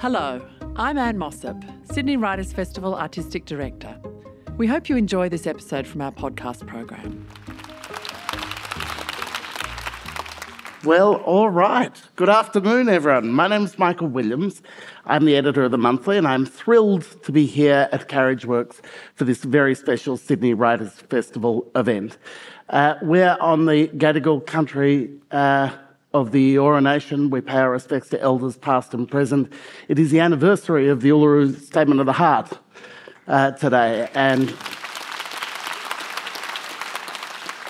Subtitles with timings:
[0.00, 0.40] Hello,
[0.76, 4.00] I'm Anne Mossop, Sydney Writers Festival Artistic Director.
[4.56, 7.26] We hope you enjoy this episode from our podcast program.
[10.84, 11.92] Well, all right.
[12.16, 13.28] Good afternoon, everyone.
[13.28, 14.62] My name's Michael Williams.
[15.04, 18.80] I'm the editor of The Monthly, and I'm thrilled to be here at Carriageworks
[19.14, 22.16] for this very special Sydney Writers Festival event.
[22.70, 25.76] Uh, we're on the Gadigal country uh,
[26.12, 27.30] of the Eora Nation.
[27.30, 29.52] We pay our respects to elders past and present.
[29.88, 32.58] It is the anniversary of the Uluru Statement of the Heart
[33.28, 34.54] uh, today, and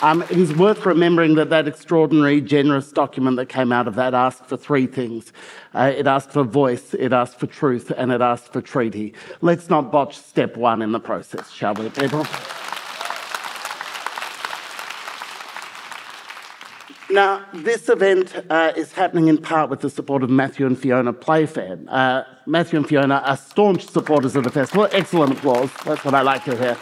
[0.02, 4.14] um, it is worth remembering that that extraordinary, generous document that came out of that
[4.14, 5.30] asked for three things.
[5.74, 9.12] Uh, it asked for voice, it asked for truth, and it asked for treaty.
[9.42, 12.24] Let's not botch step one in the process, shall we, people?
[17.10, 21.12] Now, this event uh, is happening in part with the support of Matthew and Fiona
[21.12, 21.76] Playfair.
[21.88, 24.86] Uh, Matthew and Fiona are staunch supporters of the festival.
[24.92, 25.72] Excellent applause.
[25.84, 26.78] That's what I like to hear.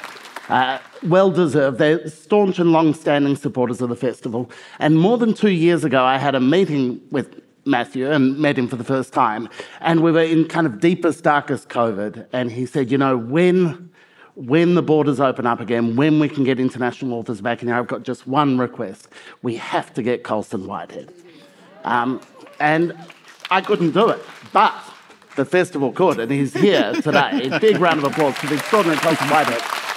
[0.51, 1.79] Uh, well deserved.
[1.79, 4.51] They're staunch and long standing supporters of the festival.
[4.79, 8.69] And more than two years ago, I had a meeting with Matthew and met him
[8.69, 9.49] for the first time.
[9.81, 12.27] And we were in kind of deepest, darkest COVID.
[12.35, 13.91] And he said, You know, when.
[14.39, 17.77] When the borders open up again, when we can get international authors back in here,
[17.77, 19.09] I've got just one request.
[19.43, 21.13] We have to get Colson Whitehead.
[21.83, 22.21] Um,
[22.61, 22.97] and
[23.51, 24.23] I couldn't do it,
[24.53, 24.73] but
[25.35, 27.59] the festival could, and he's here today.
[27.61, 29.88] Big round of applause for the extraordinary Colson Whitehead.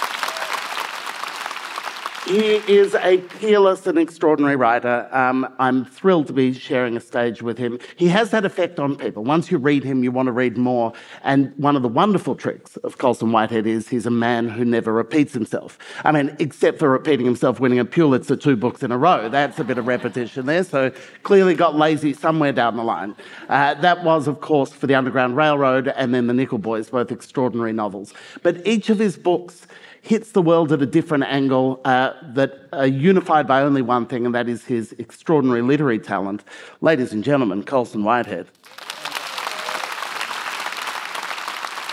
[2.26, 5.08] He is a peerless and extraordinary writer.
[5.10, 7.80] Um, I'm thrilled to be sharing a stage with him.
[7.96, 9.24] He has that effect on people.
[9.24, 10.92] Once you read him, you want to read more.
[11.24, 14.92] And one of the wonderful tricks of Colson Whitehead is he's a man who never
[14.92, 15.78] repeats himself.
[16.04, 19.28] I mean, except for repeating himself winning a Pulitzer two books in a row.
[19.28, 20.62] That's a bit of repetition there.
[20.62, 20.92] So
[21.24, 23.16] clearly got lazy somewhere down the line.
[23.48, 27.10] Uh, that was, of course, for the Underground Railroad and then the Nickel Boys, both
[27.10, 28.14] extraordinary novels.
[28.44, 29.66] But each of his books
[30.02, 34.26] hits the world at a different angle uh, that are unified by only one thing,
[34.26, 36.44] and that is his extraordinary literary talent.
[36.80, 38.48] Ladies and gentlemen, Colson Whitehead.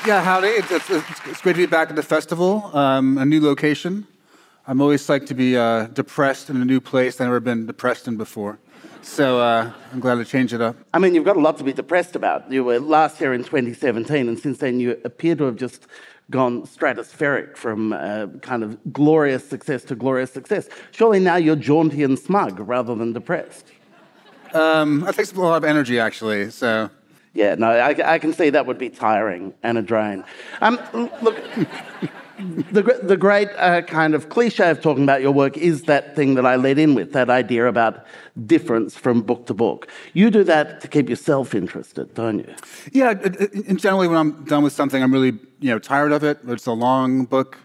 [0.08, 0.48] Yeah, howdy.
[0.48, 4.08] It's, it's, it's, great to be back at the festival, um, a new location.
[4.66, 8.08] I'm always psyched to be uh, depressed in a new place I've never been depressed
[8.08, 8.60] in before.
[9.02, 10.78] So uh, I'm glad to change it up.
[10.94, 12.52] I mean, you've got a lot to be depressed about.
[12.52, 15.86] You were last year in 2017, and since then you appear to have just
[16.30, 20.70] gone stratospheric from uh, kind of glorious success to glorious success.
[20.92, 23.66] Surely now you're jaunty and smug rather than depressed.
[24.54, 26.52] Um, that takes a lot of energy, actually.
[26.52, 26.90] So.
[27.34, 30.24] Yeah, no, I, I can see that would be tiring and a drain.
[30.62, 30.80] Um,
[31.22, 31.40] look,
[32.72, 36.36] the, the great uh, kind of cliche of talking about your work is that thing
[36.36, 38.06] that I led in with, that idea about
[38.46, 39.90] difference from book to book.
[40.14, 42.56] You do that to keep yourself interested, don't you?
[42.94, 46.40] Yeah, and generally when I'm done with something, I'm really you know tired of it.
[46.48, 47.58] It's a long book,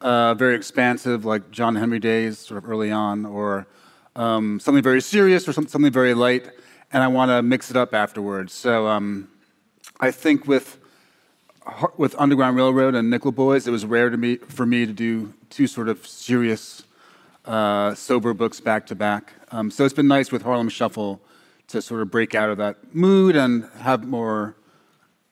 [0.00, 3.66] uh, very expansive, like John Henry Days, sort of early on, or
[4.14, 6.48] um, something very serious or something very light,
[6.92, 8.52] and I want to mix it up afterwards.
[8.52, 9.28] So um,
[9.98, 10.78] I think with
[11.96, 15.32] with Underground Railroad and Nickel Boys, it was rare to me for me to do
[15.50, 16.84] two sort of serious,
[17.44, 19.32] uh, sober books back to back.
[19.50, 21.20] Um, so it's been nice with Harlem Shuffle
[21.68, 24.56] to sort of break out of that mood and have more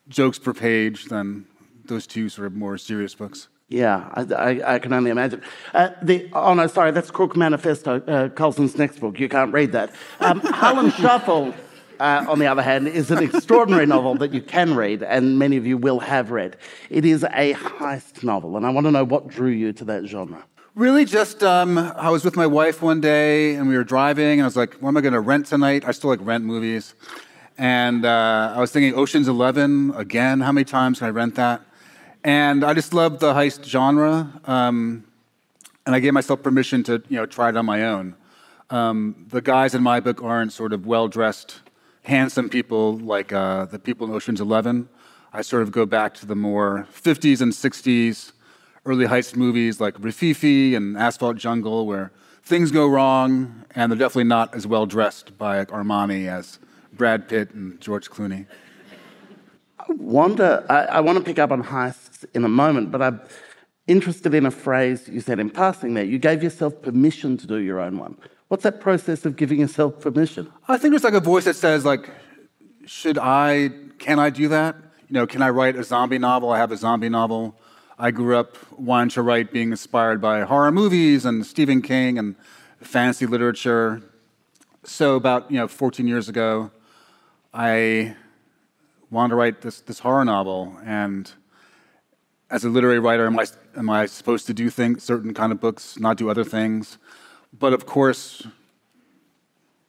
[0.09, 1.47] jokes per page than
[1.85, 3.49] those two sort of more serious books.
[3.69, 5.43] Yeah, I, I, I can only imagine.
[5.73, 9.21] Uh, the, oh no, sorry, that's Crook Manifesto, uh, Colson's next book.
[9.21, 9.95] You can't read that.
[10.19, 11.55] Um, Harlem Shuffle
[12.01, 15.59] uh, on the other hand, is an extraordinary novel that you can read, and many
[15.59, 16.57] of you will have read.
[16.89, 20.07] It is a heist novel, and I want to know what drew you to that
[20.07, 20.43] genre.
[20.75, 24.43] Really, just um, I was with my wife one day, and we were driving, and
[24.43, 26.95] I was like, "What am I going to rent tonight?" I still like rent movies,
[27.59, 30.41] and uh, I was thinking Ocean's Eleven again.
[30.41, 31.61] How many times can I rent that?
[32.25, 35.05] And I just love the heist genre, um,
[35.85, 38.15] and I gave myself permission to you know try it on my own.
[38.71, 41.61] Um, the guys in my book aren't sort of well dressed
[42.11, 44.89] handsome people like uh, the people in Ocean's Eleven.
[45.33, 48.33] I sort of go back to the more 50s and 60s
[48.85, 52.11] early heist movies like Rififi and Asphalt Jungle, where
[52.43, 56.59] things go wrong, and they're definitely not as well dressed by Armani as
[56.93, 58.47] Brad Pitt and George Clooney.
[59.79, 63.21] I wonder, I, I want to pick up on heists in a moment, but I'm
[63.87, 66.05] interested in a phrase you said in passing there.
[66.05, 68.17] You gave yourself permission to do your own one.
[68.51, 70.53] What's that process of giving yourself permission?
[70.67, 72.11] I think there's like a voice that says, like,
[72.85, 73.71] should I,
[74.01, 74.75] can I do that?
[75.07, 76.51] You know, can I write a zombie novel?
[76.51, 77.55] I have a zombie novel.
[77.97, 82.35] I grew up wanting to write, being inspired by horror movies and Stephen King and
[82.81, 84.03] fantasy literature.
[84.83, 86.73] So about, you know, 14 years ago,
[87.55, 88.17] I
[89.13, 90.77] wanted to write this, this horror novel.
[90.85, 91.31] And
[92.51, 95.61] as a literary writer, am I, am I supposed to do things, certain kind of
[95.61, 96.99] books, not do other things?
[97.59, 98.47] But of course,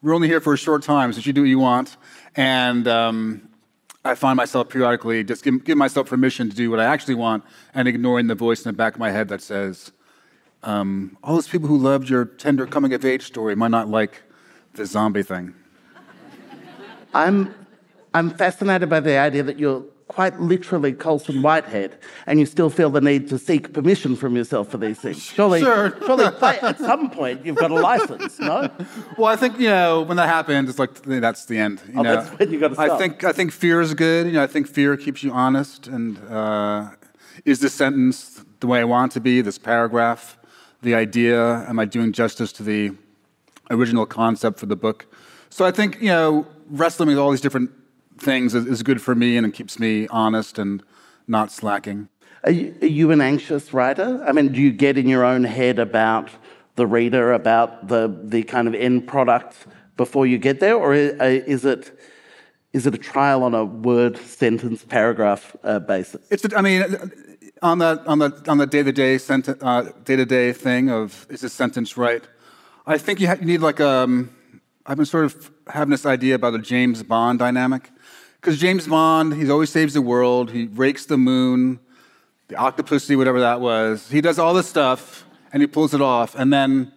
[0.01, 1.95] we're only here for a short time, so you do what you want.
[2.35, 3.49] And um,
[4.03, 7.43] I find myself periodically just giving give, myself permission to do what I actually want
[7.73, 9.91] and ignoring the voice in the back of my head that says,
[10.63, 14.23] um, all those people who loved your tender coming of age story might not like
[14.73, 15.53] the zombie thing.
[17.13, 17.53] I'm,
[18.13, 22.89] I'm fascinated by the idea that you're quite literally Colson Whitehead, and you still feel
[22.89, 25.23] the need to seek permission from yourself for these things.
[25.37, 25.95] Surely, sure.
[26.05, 28.69] surely at some point you've got a license, no?
[29.17, 31.81] Well, I think you know when that happens, it's like that's the end.
[31.87, 32.15] You oh, know?
[32.15, 32.91] that's when you got to stop.
[32.91, 34.27] I think I think fear is good.
[34.27, 35.87] You know, I think fear keeps you honest.
[35.87, 36.89] And uh,
[37.45, 39.41] is this sentence the way I want it to be?
[39.41, 40.37] This paragraph,
[40.81, 42.91] the idea, am I doing justice to the
[43.69, 45.05] original concept for the book?
[45.49, 47.71] So I think you know wrestling with all these different
[48.21, 50.83] things is, is good for me and it keeps me honest and
[51.27, 52.09] not slacking.
[52.44, 54.23] Are you, are you, an anxious writer?
[54.27, 56.29] I mean, do you get in your own head about
[56.75, 59.56] the reader, about the, the kind of end product
[59.95, 60.75] before you get there?
[60.75, 62.00] Or is it,
[62.73, 66.25] is it a trial on a word, sentence, paragraph uh, basis?
[66.31, 66.83] It's, I mean,
[67.62, 71.95] on the, on the, on the day-to-day, senten- uh, day-to-day thing of is this sentence
[71.95, 72.23] right?
[72.88, 74.35] I think you, ha- you need like a, um,
[74.85, 77.91] I've been sort of having this idea about a James Bond dynamic.
[78.41, 80.49] Because James Bond, he always saves the world.
[80.49, 81.79] He rakes the moon,
[82.47, 84.09] the octopussy, whatever that was.
[84.09, 86.33] He does all this stuff, and he pulls it off.
[86.33, 86.91] And then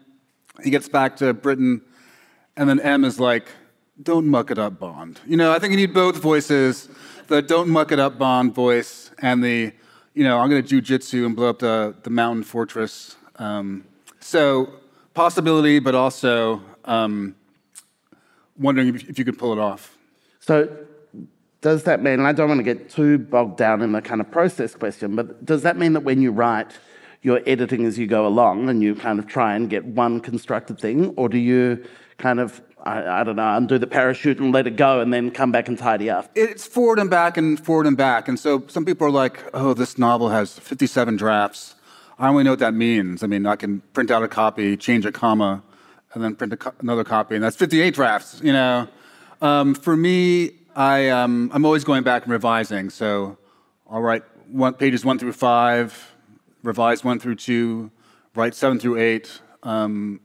[0.63, 1.83] he gets back to Britain,
[2.57, 3.47] and then M is like,
[4.03, 5.21] don't muck it up, Bond.
[5.27, 6.89] You know, I think you need both voices
[7.27, 9.73] the don't muck it up, Bond voice, and the,
[10.15, 13.17] you know, I'm going to jujitsu and blow up the, the mountain fortress.
[13.37, 13.85] Um,
[14.21, 14.73] so,
[15.15, 17.35] possibility, but also um,
[18.59, 19.97] wondering if, if you could pull it off.
[20.41, 20.69] So,
[21.65, 24.31] does that mean, I don't want to get too bogged down in the kind of
[24.31, 26.73] process question, but does that mean that when you write,
[27.23, 30.79] you're editing as you go along and you kind of try and get one constructed
[30.79, 31.83] thing, or do you
[32.19, 35.31] kind of, I, I, don't know, undo the parachute and let it go and then
[35.31, 36.31] come back and tidy up?
[36.35, 38.29] It's forward and back and forward and back.
[38.29, 41.77] And so some people are like, oh, this novel has 57 drafts.
[42.19, 43.23] I don't really know what that means.
[43.23, 45.63] I mean, I can print out a copy, change a comma,
[46.13, 48.87] and then print co- another copy, and that's 58 drafts, you know.
[49.41, 52.91] Um, for me, I, um, I'm always going back and revising.
[52.91, 53.39] So
[53.89, 56.17] I'll write one, pages one through five,
[56.63, 57.93] revise one through two,
[58.35, 59.41] write seven through eight.
[59.63, 60.21] Um,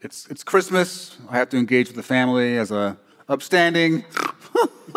[0.00, 1.16] it's, it's Christmas.
[1.28, 2.96] I have to engage with the family as a
[3.28, 4.02] upstanding,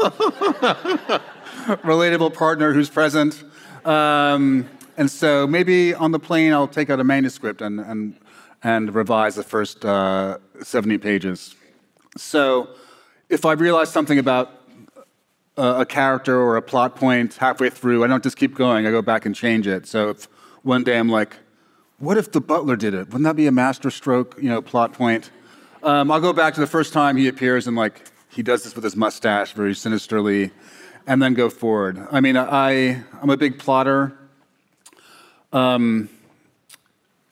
[1.83, 3.43] relatable partner who's present.
[3.83, 8.15] Um, and so maybe on the plane, I'll take out a manuscript and, and,
[8.61, 11.55] and revise the first uh, 70 pages.
[12.15, 12.69] So
[13.31, 14.51] if I realize something about
[15.55, 18.85] a, a, character or a plot point halfway through, I don't just keep going.
[18.85, 19.87] I go back and change it.
[19.87, 20.27] So if
[20.63, 21.37] one day I'm like,
[21.97, 23.07] what if the butler did it?
[23.07, 25.31] Wouldn't that be a masterstroke, you know, plot point?
[25.81, 28.75] Um, I'll go back to the first time he appears and like he does this
[28.75, 30.51] with his mustache very sinisterly,
[31.07, 32.05] and then go forward.
[32.11, 34.17] I mean, I I'm a big plotter.
[35.51, 36.09] Um,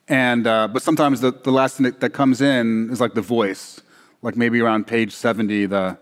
[0.07, 3.21] and uh, but sometimes the, the last thing that, that comes in is like the
[3.21, 3.81] voice
[4.21, 5.97] like maybe around page 70, the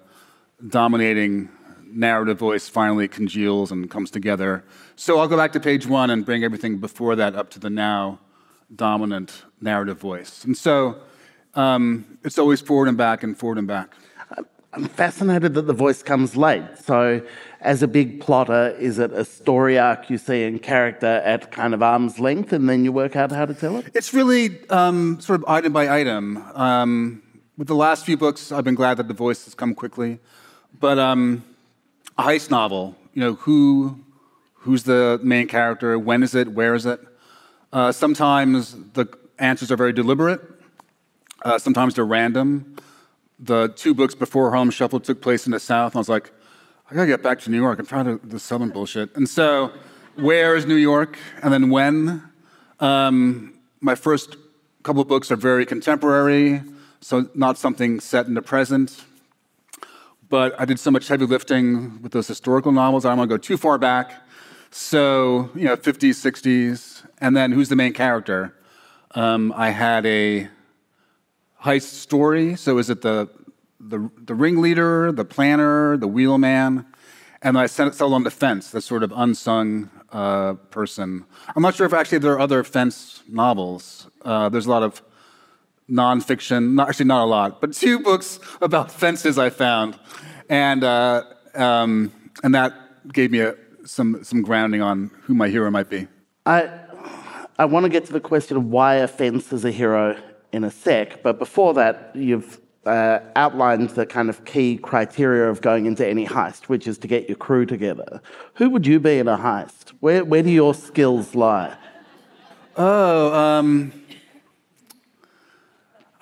[0.67, 1.49] dominating
[1.85, 4.63] narrative voice finally congeals and comes together.
[4.95, 7.69] So I'll go back to page one and bring everything before that up to the
[7.69, 8.19] now
[8.75, 10.43] dominant narrative voice.
[10.43, 10.99] And so
[11.53, 13.93] um, it's always forward and back and forward and back.
[14.73, 16.77] I'm fascinated that the voice comes late.
[16.83, 17.21] So,
[17.61, 21.73] as a big plotter, is it a story arc you see in character at kind
[21.73, 23.89] of arm's length and then you work out how to tell it?
[23.95, 26.37] It's really um, sort of item by item.
[26.53, 27.23] Um,
[27.57, 30.19] with the last few books, I've been glad that the voice has come quickly.
[30.79, 31.43] But um,
[32.17, 33.99] a heist novel, you know, who,
[34.53, 35.97] who's the main character?
[35.97, 36.49] When is it?
[36.49, 36.99] Where is it?
[37.73, 39.07] Uh, sometimes the
[39.39, 40.41] answers are very deliberate.
[41.43, 42.75] Uh, sometimes they're random.
[43.39, 45.95] The two books before Harlem Shuffle took place in the South.
[45.95, 46.31] I was like,
[46.89, 47.79] I gotta get back to New York.
[47.79, 49.15] I'm tired of the Southern bullshit.
[49.15, 49.71] And so,
[50.15, 51.17] where is New York?
[51.43, 52.23] And then when?
[52.79, 54.37] Um, my first
[54.83, 56.61] couple books are very contemporary
[56.99, 59.03] so not something set in the present.
[60.29, 63.37] But I did so much heavy lifting with those historical novels, I don't want to
[63.37, 64.11] go too far back.
[64.71, 67.03] So, you know, 50s, 60s.
[67.19, 68.53] And then who's the main character?
[69.15, 70.49] Um, I had a
[71.63, 72.55] heist story.
[72.55, 73.29] So is it the,
[73.79, 76.85] the, the ringleader, the planner, the wheelman?
[77.41, 81.25] And I set it on the fence, the sort of unsung uh, person.
[81.55, 84.07] I'm not sure if actually there are other fence novels.
[84.23, 85.01] Uh, there's a lot of
[85.89, 89.97] nonfiction, not, actually not a lot, but two books about fences I found.
[90.49, 91.23] And, uh,
[91.55, 92.11] um,
[92.43, 92.73] and that
[93.13, 96.07] gave me a, some, some grounding on who my hero might be.
[96.45, 96.69] I,
[97.57, 100.17] I want to get to the question of why a fence is a hero
[100.51, 105.61] in a sec, but before that, you've uh, outlined the kind of key criteria of
[105.61, 108.21] going into any heist, which is to get your crew together.
[108.55, 109.89] Who would you be in a heist?
[109.99, 111.75] Where, where do your skills lie?
[112.77, 113.91] Oh, um,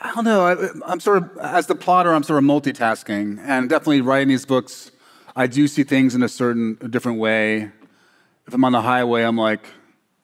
[0.06, 0.46] I don't know.
[0.86, 3.40] I, am sort of, as the plotter, I'm sort of multitasking.
[3.40, 4.92] And definitely writing these books,
[5.36, 7.72] I do see things in a certain a different way.
[8.46, 9.66] If I'm on the highway, I'm like,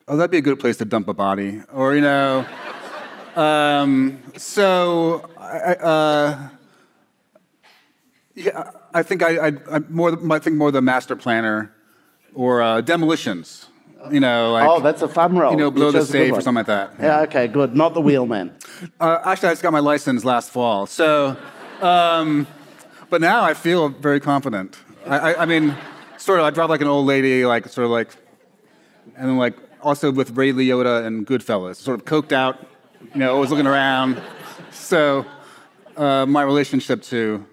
[0.07, 1.63] oh, that'd be a good place to dump a body.
[1.73, 2.45] Or, you know,
[3.35, 6.49] um, so I, uh,
[8.35, 11.73] yeah, I think I, I, I, more, I think more the master planner
[12.35, 13.65] or uh, demolitions.
[14.09, 15.51] You know, like, oh, that's a fun role.
[15.51, 16.93] You know, blow the safe or something like that.
[16.99, 17.75] Yeah, okay, good.
[17.75, 18.55] Not the wheelman.
[18.99, 20.87] Uh, actually, I just got my license last fall.
[20.87, 21.37] So,
[21.81, 22.47] um,
[23.11, 24.79] but now I feel very confident.
[25.05, 25.75] I, I, I, mean,
[26.17, 28.09] sort of, I drive like an old lady, like sort of like,
[29.15, 32.65] and then like also with Ray Liotta and Goodfellas, sort of coked out,
[33.13, 34.19] you know, always looking around.
[34.71, 35.27] So,
[35.95, 37.45] uh, my relationship to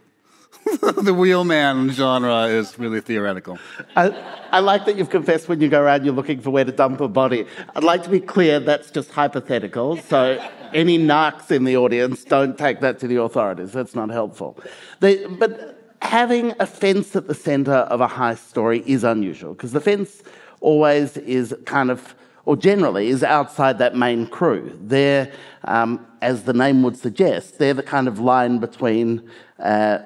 [1.02, 3.58] the wheelman genre is really theoretical.
[3.96, 4.10] I,
[4.50, 7.00] I like that you've confessed when you go around you're looking for where to dump
[7.00, 7.46] a body.
[7.74, 9.96] I'd like to be clear that's just hypothetical.
[9.96, 10.38] So
[10.72, 13.72] any narcs in the audience, don't take that to the authorities.
[13.72, 14.58] That's not helpful.
[15.00, 19.72] They, but having a fence at the center of a heist story is unusual because
[19.72, 20.22] the fence
[20.60, 24.74] always is kind of or generally is outside that main crew.
[24.80, 25.30] They're,
[25.64, 29.98] um, as the name would suggest, they're the kind of line between uh,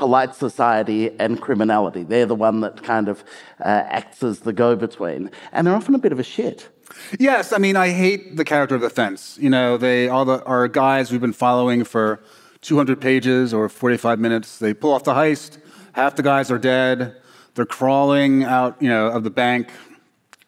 [0.00, 2.02] polite society and criminality.
[2.02, 3.22] They're the one that kind of
[3.60, 5.30] uh, acts as the go between.
[5.52, 6.68] And they're often a bit of a shit.
[7.18, 9.38] Yes, I mean, I hate the character of the fence.
[9.40, 12.20] You know, they all the, are guys we've been following for
[12.62, 14.58] 200 pages or 45 minutes.
[14.58, 15.58] They pull off the heist.
[15.92, 17.16] Half the guys are dead.
[17.54, 19.70] They're crawling out, you know, of the bank,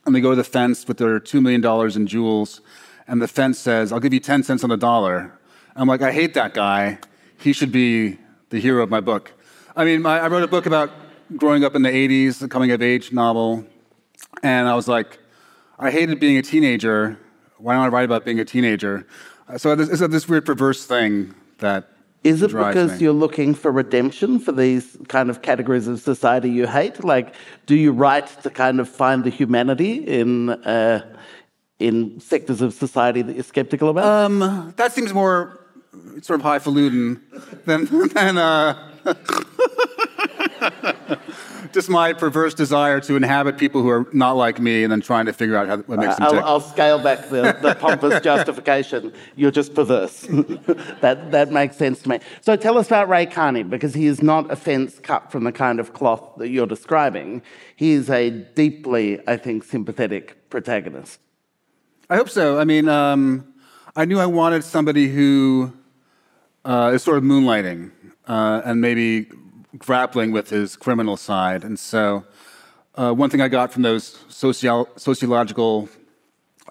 [0.07, 1.63] and they go to the fence with their $2 million
[1.97, 2.61] in jewels.
[3.07, 5.39] And the fence says, I'll give you 10 cents on the dollar.
[5.75, 6.99] I'm like, I hate that guy.
[7.39, 8.19] He should be
[8.51, 9.33] the hero of my book.
[9.75, 10.91] I mean, my, I wrote a book about
[11.37, 13.65] growing up in the 80s, a coming of age novel,
[14.43, 15.19] and I was like,
[15.79, 17.19] I hated being a teenager.
[17.57, 19.07] Why don't I write about being a teenager?
[19.57, 21.89] So it's this weird perverse thing that.
[22.23, 22.99] Is it because me.
[22.99, 27.03] you're looking for redemption for these kind of categories of society you hate?
[27.03, 27.35] Like,
[27.67, 31.17] do you write to kind of find the humanity in uh,
[31.81, 34.05] in sectors of society that you're skeptical about?
[34.05, 35.59] Um, that seems more
[36.21, 37.21] sort of highfalutin
[37.65, 38.39] than than.
[38.39, 38.91] Uh,
[41.73, 45.27] Just my perverse desire to inhabit people who are not like me and then trying
[45.27, 46.43] to figure out how, what makes them I'll, tick.
[46.43, 49.13] I'll scale back the, the pompous justification.
[49.37, 50.23] You're just perverse.
[51.01, 52.21] that, that makes sense to me.
[52.41, 55.53] So tell us about Ray Carney, because he is not a fence cut from the
[55.53, 57.43] kind of cloth that you're describing.
[57.77, 61.21] He is a deeply, I think, sympathetic protagonist.
[62.11, 62.59] I hope so.
[62.59, 63.53] I mean, um,
[63.97, 65.73] I knew I wanted somebody who
[66.65, 67.91] uh, is sort of moonlighting
[68.27, 69.29] uh, and maybe
[69.79, 71.65] grappling with his criminal side.
[71.65, 72.25] And so,
[72.95, 75.89] uh, one thing I got from those socio- sociological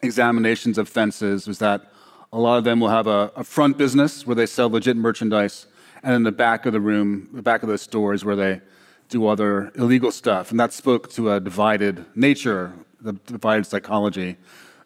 [0.04, 1.92] examinations of fences was that
[2.32, 5.68] a lot of them will have a, a, front business where they sell legit merchandise,
[6.04, 8.62] and in the back of the room, the back of the stores, where they
[9.10, 10.52] do other illegal stuff.
[10.52, 14.38] And that spoke to a divided nature, the divided psychology.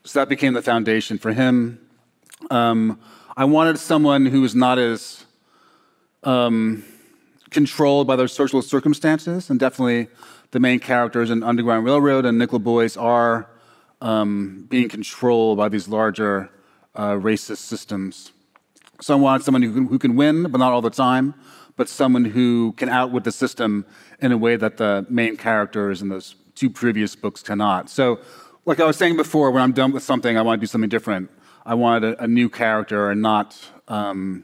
[0.04, 1.80] So that became the foundation for him.
[2.50, 3.00] Um,
[3.38, 5.26] I wanted someone who was not as
[6.24, 6.84] um,
[7.56, 10.10] controlled by their social circumstances, and definitely
[10.52, 13.50] the main characters in Underground Railroad and Nickel Boys are
[14.02, 16.50] um, being controlled by these larger
[16.96, 18.34] uh, racist systems.
[19.00, 21.34] So I wanted someone who can, who can win, but not all the time,
[21.78, 23.86] but someone who can outwit the system
[24.20, 27.90] in a way that the main characters in those two previous books cannot.
[27.90, 28.20] So,
[28.66, 30.90] like I was saying before, when I'm done with something, I want to do something
[30.90, 31.30] different.
[31.66, 33.48] I wanted a, a new character and not
[33.88, 34.44] um,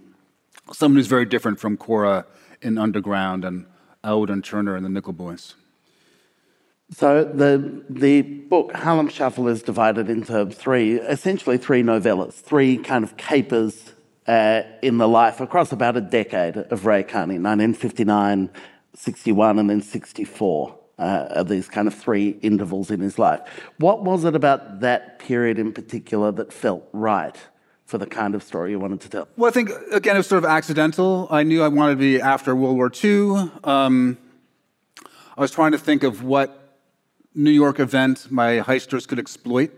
[0.71, 2.25] someone who's very different from Cora
[2.61, 3.65] in Underground and
[4.03, 5.55] Elwood and Turner and the Nickel Boys.
[6.93, 13.05] So the the book Harlem Shuffle is divided into three, essentially three novellas, three kind
[13.05, 13.93] of capers
[14.27, 18.49] uh, in the life across about a decade of Ray Carney, 1959,
[18.93, 20.77] 61, and then 64.
[20.99, 23.39] Uh, are these kind of three intervals in his life.
[23.79, 27.35] What was it about that period in particular that felt right
[27.91, 29.27] for the kind of story you wanted to tell?
[29.35, 31.27] Well, I think, again, it was sort of accidental.
[31.29, 33.51] I knew I wanted to be after World War II.
[33.65, 34.17] Um,
[35.37, 36.79] I was trying to think of what
[37.35, 39.71] New York event my heisters could exploit.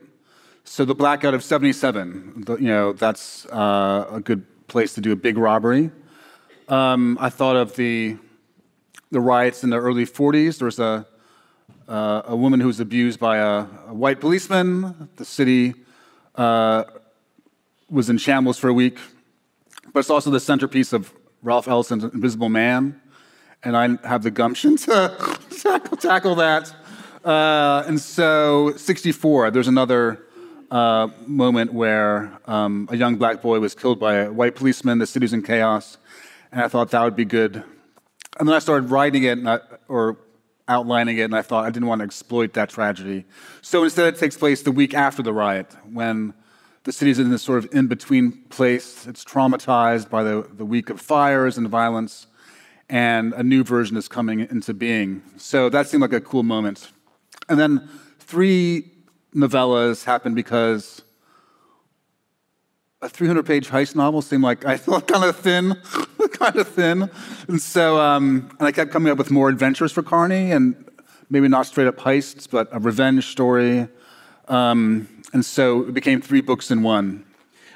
[0.63, 5.11] So the blackout of 77, the, you know, that's uh, a good place to do
[5.11, 5.89] a big robbery.
[6.69, 8.17] Um, I thought of the,
[9.09, 10.59] the riots in the early 40s.
[10.59, 11.07] There was a,
[11.87, 15.09] uh, a woman who was abused by a, a white policeman.
[15.15, 15.73] The city
[16.35, 16.83] uh,
[17.89, 18.97] was in shambles for a week,
[19.91, 22.99] but it's also the centerpiece of Ralph Ellison's Invisible Man,
[23.63, 26.73] and I have the gumption to tackle, tackle that.
[27.23, 30.25] Uh, and so, 64, there's another
[30.71, 34.97] uh, moment where um, a young black boy was killed by a white policeman.
[34.97, 35.97] The city's in chaos,
[36.51, 37.63] and I thought that would be good.
[38.39, 40.17] And then I started writing it, I, or
[40.67, 43.25] outlining it, and I thought I didn't want to exploit that tragedy.
[43.61, 46.33] So instead, it takes place the week after the riot, when
[46.83, 49.07] the city's in this sort of in between place.
[49.07, 52.27] It's traumatized by the, the week of fires and violence,
[52.89, 55.23] and a new version is coming into being.
[55.37, 56.91] So that seemed like a cool moment.
[57.47, 58.91] And then three
[59.33, 61.01] novellas happened because
[63.01, 65.75] a 300 page heist novel seemed like I felt kind of thin,
[66.33, 67.09] kind of thin.
[67.47, 70.89] And so, um, and I kept coming up with more adventures for Carney and
[71.29, 73.87] maybe not straight up heists, but a revenge story.
[74.47, 77.25] Um, and so it became three books in one.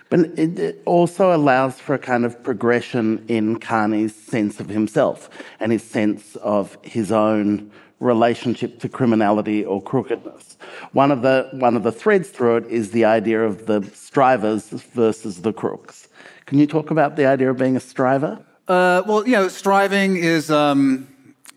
[0.10, 5.72] But it also allows for a kind of progression in Carney's sense of himself and
[5.72, 10.58] his sense of his own relationship to criminality or crookedness.
[10.94, 14.70] One of the one of the threads through it is the idea of the strivers
[14.70, 16.08] versus the crooks.
[16.46, 18.40] Can you talk about the idea of being a striver?
[18.68, 21.08] Uh, well, you know, striving is um,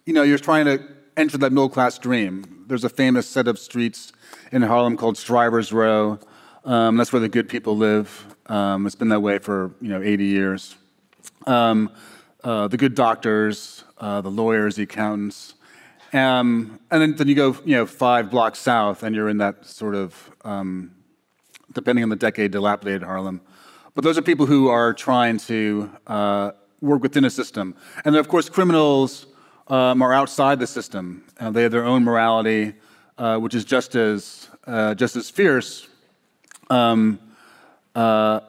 [0.07, 0.83] you know you're trying to
[1.17, 2.65] enter that middle class dream.
[2.67, 4.13] There's a famous set of streets
[4.53, 6.19] in Harlem called Strivers Row.
[6.65, 8.27] Um, that's where the good people live.
[8.47, 10.77] Um, it's been that way for you know 80 years.
[11.47, 11.91] Um,
[12.43, 15.55] uh, the good doctors, uh, the lawyers, the accountants.
[16.13, 19.65] Um, and then, then, you go, you know, five blocks south, and you're in that
[19.65, 20.91] sort of, um,
[21.73, 23.41] depending on the decade, dilapidated Harlem.
[23.95, 27.77] But those are people who are trying to uh, work within a system.
[28.05, 29.27] And then, of course, criminals
[29.69, 31.25] um, are outside the system.
[31.39, 32.75] Uh, they have their own morality,
[33.21, 35.87] uh, which is just as, uh, just as fierce.
[36.71, 37.21] Um,
[37.95, 38.41] uh,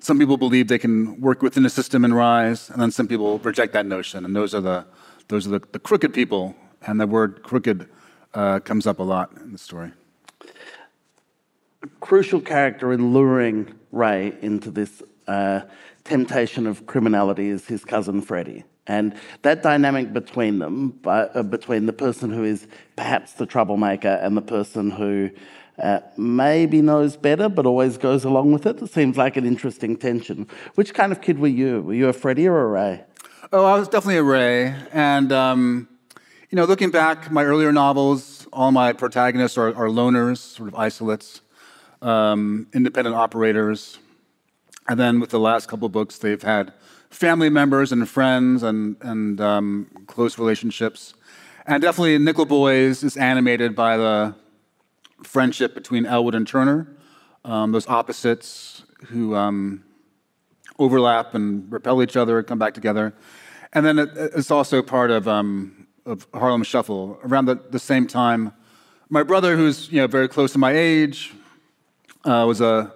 [0.00, 3.38] some people believe they can work within the system and rise, and then some people
[3.40, 4.24] reject that notion.
[4.24, 4.86] And those are the,
[5.28, 6.56] those are the, the crooked people
[6.86, 7.86] and the word crooked
[8.32, 9.92] uh, comes up a lot in the story.
[11.82, 15.62] A crucial character in luring Ray into this uh,
[16.04, 18.64] temptation of criminality is his cousin Freddie.
[18.88, 24.36] And that dynamic between them, uh, between the person who is perhaps the troublemaker and
[24.36, 25.30] the person who
[25.78, 29.96] uh, maybe knows better but always goes along with it, it seems like an interesting
[29.96, 30.48] tension.
[30.74, 31.82] Which kind of kid were you?
[31.82, 33.04] Were you a Freddie or a Ray?
[33.52, 34.74] Oh, I was definitely a Ray.
[34.92, 35.88] And um,
[36.50, 40.74] you know, looking back, my earlier novels, all my protagonists are, are loners, sort of
[40.74, 41.42] isolates,
[42.00, 43.98] um, independent operators.
[44.88, 46.72] And then with the last couple books, they've had
[47.10, 51.14] family members and friends and, and um, close relationships.
[51.66, 54.34] And definitely Nickel Boys is animated by the
[55.22, 56.88] friendship between Elwood and Turner,
[57.44, 59.84] um, those opposites who um,
[60.78, 63.14] overlap and repel each other, and come back together.
[63.72, 68.06] And then it, it's also part of um, of Harlem Shuffle around the, the same
[68.06, 68.52] time.
[69.10, 71.34] My brother, who's you know very close to my age,
[72.24, 72.90] uh, was uh,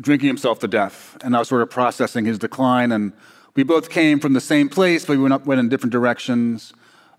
[0.00, 2.92] drinking himself to death, and I was sort of processing his decline.
[2.92, 3.12] And
[3.54, 6.72] we both came from the same place, but we went, up, went in different directions.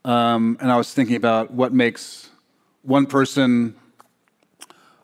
[0.06, 2.30] Um, and I was thinking about what makes
[2.82, 3.76] one person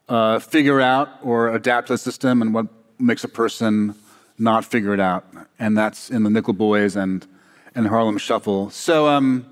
[0.07, 3.95] uh, figure out or adapt to the system, and what makes a person
[4.37, 5.25] not figure it out.
[5.59, 7.25] And that's in the Nickel Boys and
[7.75, 8.69] and Harlem Shuffle.
[8.69, 9.07] So.
[9.07, 9.45] Um,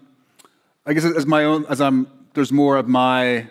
[0.87, 3.45] I guess as my own, as I'm, there's more of my,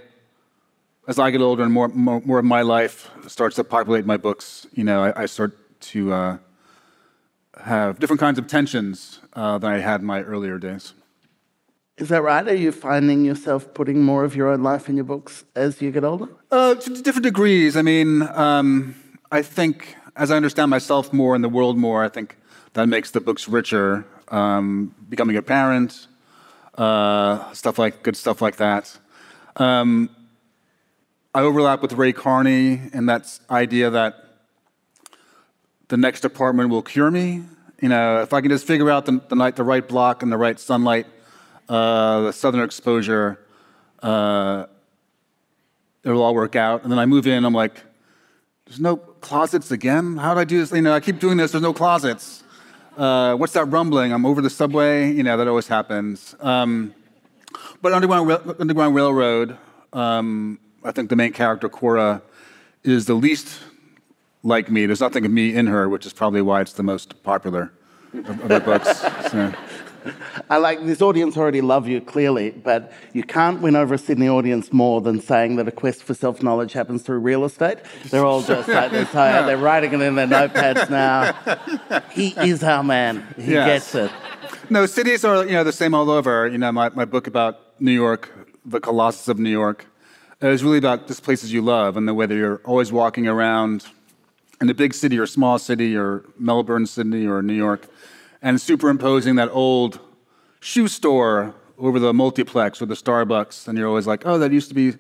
[1.06, 4.16] as I get older and more, more, more of my life starts to populate my
[4.16, 5.52] books, you know, I, I start
[5.92, 6.38] to uh,
[7.61, 10.95] have different kinds of tensions uh, than I had in my earlier days.
[11.99, 12.47] Is that right?
[12.47, 15.90] Are you finding yourself putting more of your own life in your books as you
[15.90, 16.29] get older?
[16.51, 17.75] Uh, to different degrees.
[17.77, 18.95] I mean, um,
[19.33, 22.37] I think as I understand myself more and the world more, I think
[22.75, 24.07] that makes the books richer.
[24.29, 26.09] Um, becoming a parent,
[26.77, 28.99] uh, stuff like good stuff like that.
[29.55, 30.11] Um,
[31.35, 34.25] I overlap with Ray Carney and that idea that
[35.88, 37.42] the next apartment will cure me.
[37.81, 40.33] You know, if I can just figure out the, the, night, the right block and
[40.33, 41.07] the right sunlight,
[41.68, 43.38] uh, the southern exposure,
[44.03, 44.66] uh,
[46.03, 46.83] it'll all work out.
[46.83, 47.83] And then I move in, I'm like,
[48.66, 50.16] there's no closets again?
[50.16, 50.72] How do I do this?
[50.72, 52.42] You know, I keep doing this, there's no closets.
[52.96, 54.12] Uh, what's that rumbling?
[54.12, 55.12] I'm over the subway.
[55.12, 56.35] You know, that always happens.
[56.40, 56.94] Um,
[57.83, 59.59] but Underground, Underground Railroad,
[59.92, 62.22] um, I think the main character, Cora,
[62.83, 63.61] is the least
[64.46, 64.87] like me.
[64.87, 67.72] There's nothing of me in her, which is probably why it's the most popular
[68.14, 69.00] of, of the books.
[69.30, 69.52] So.
[70.50, 74.28] I like this audience already love you clearly, but you can't win over a Sydney
[74.28, 77.78] audience more than saying that a quest for self knowledge happens through real estate.
[78.11, 79.11] They're all just like this.
[79.12, 81.32] They're writing it in their notepads now.
[82.12, 83.26] He is our man.
[83.37, 83.92] He Yes.
[83.92, 84.12] gets it.
[84.70, 86.46] No, cities are you know the same all over.
[86.46, 88.30] You know, my, my book about New York,
[88.64, 89.87] the Colossus of New York,
[90.40, 93.87] is really about just places you love and the whether you're always walking around
[94.61, 97.88] in a big city or small city or Melbourne, Sydney, or New York,
[98.42, 100.01] and superimposing that old
[100.61, 104.69] shoe store over the multiplex or the Starbucks, and you're always like, oh, that used
[104.69, 104.95] to be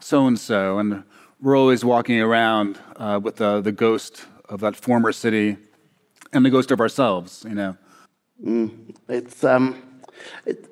[0.00, 1.04] so and so, and
[1.40, 5.56] we're always walking around uh, with the, the ghost of that former city
[6.32, 7.76] and the ghost of ourselves, you know.
[9.08, 9.82] It's um,
[10.44, 10.68] it,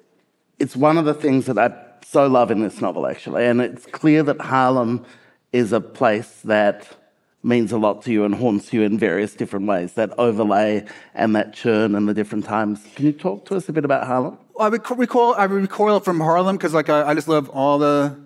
[0.58, 1.72] it's one of the things that I
[2.04, 5.04] so love in this novel, actually, and it's clear that Harlem
[5.52, 6.96] is a place that
[7.44, 9.92] means a lot to you and haunts you in various different ways.
[9.92, 12.80] That overlay and that churn and the different times.
[12.96, 14.38] Can you talk to us a bit about Harlem?
[14.58, 18.16] I rec- recall I recoil from Harlem because like I, I just love all the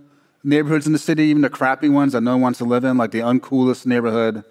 [0.44, 2.96] neighborhoods in the city, even the crappy ones that no one wants to live in,
[2.96, 4.44] like the uncoolest neighborhood,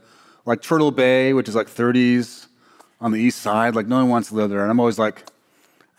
[0.45, 2.47] like Turtle Bay, which is like 30s
[2.99, 3.73] on the east side.
[3.73, 5.23] Like no one wants to live there, and I'm always like,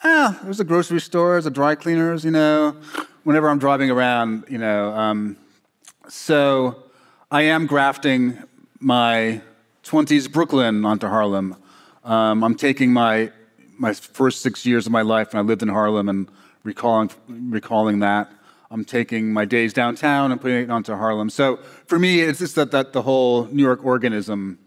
[0.04, 2.76] ah, there's a grocery store, there's a dry cleaners, you know.
[3.24, 4.92] Whenever I'm driving around, you know.
[4.92, 5.36] Um,
[6.08, 6.82] so
[7.30, 8.42] I am grafting
[8.80, 9.40] my
[9.84, 11.56] 20s Brooklyn onto Harlem.
[12.04, 13.32] Um, I'm taking my
[13.80, 16.28] my first six years of my life when I lived in Harlem and
[16.64, 18.30] recalling recalling that.
[18.70, 21.30] I'm taking my days downtown and putting it onto Harlem.
[21.30, 24.58] So for me, it's just that, that the whole New York organism,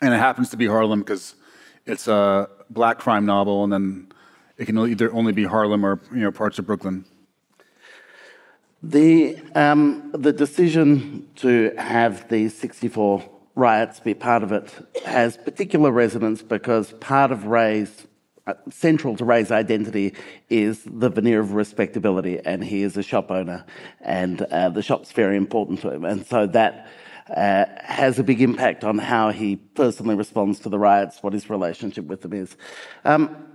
[0.00, 1.36] and it happens to be Harlem because
[1.84, 4.12] it's a black crime novel, and then
[4.56, 7.04] it can either only be Harlem or you know parts of Brooklyn.
[8.82, 14.70] The, um, the decision to have the 64 riots be part of it
[15.04, 18.06] has particular resonance because part of Ray's,
[18.46, 20.14] uh, central to Ray's identity
[20.48, 23.64] is the veneer of respectability, and he is a shop owner,
[24.02, 26.04] and uh, the shop's very important to him.
[26.04, 26.88] And so that
[27.34, 31.50] uh, has a big impact on how he personally responds to the riots, what his
[31.50, 32.56] relationship with them is.
[33.04, 33.48] Um,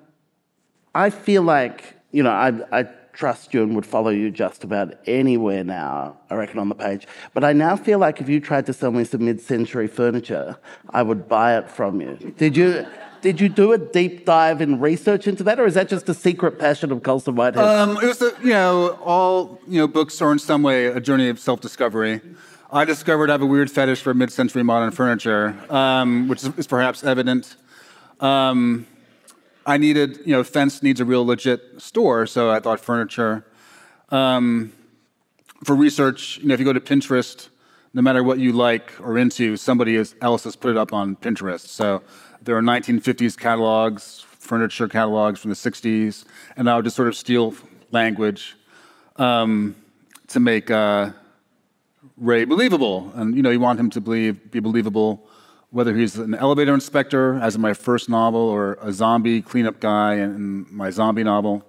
[0.94, 4.94] I feel like, you know, I, I trust you and would follow you just about
[5.06, 7.08] anywhere now, I reckon, on the page.
[7.34, 10.58] But I now feel like if you tried to sell me some mid century furniture,
[10.90, 12.34] I would buy it from you.
[12.38, 12.86] Did you?
[13.22, 16.14] Did you do a deep dive in research into that, or is that just a
[16.16, 17.64] secret passion of Colson Whitehead?
[17.64, 21.00] Um, it was, a, you know, all you know, books are in some way a
[21.00, 22.20] journey of self-discovery.
[22.72, 26.66] I discovered I have a weird fetish for mid-century modern furniture, um, which is, is
[26.66, 27.58] perhaps evident.
[28.22, 28.88] Um,
[29.66, 33.46] I needed, you know, Fence needs a real legit store, so I thought furniture.
[34.10, 34.74] Um,
[35.64, 37.50] for research, you know, if you go to Pinterest,
[37.94, 41.68] no matter what you like or into, somebody else has put it up on Pinterest.
[41.68, 42.02] So
[42.42, 47.16] there are 1950s catalogs, furniture catalogs from the 60s, and I would just sort of
[47.16, 47.54] steal
[47.92, 48.56] language
[49.18, 49.76] um,
[50.30, 51.12] to make uh,
[52.18, 53.12] Ray believable.
[53.16, 55.28] And you know, you want him to believe, be believable,
[55.72, 60.16] whether he's an elevator inspector, as in my first novel, or a zombie cleanup guy
[60.16, 61.66] in my zombie novel.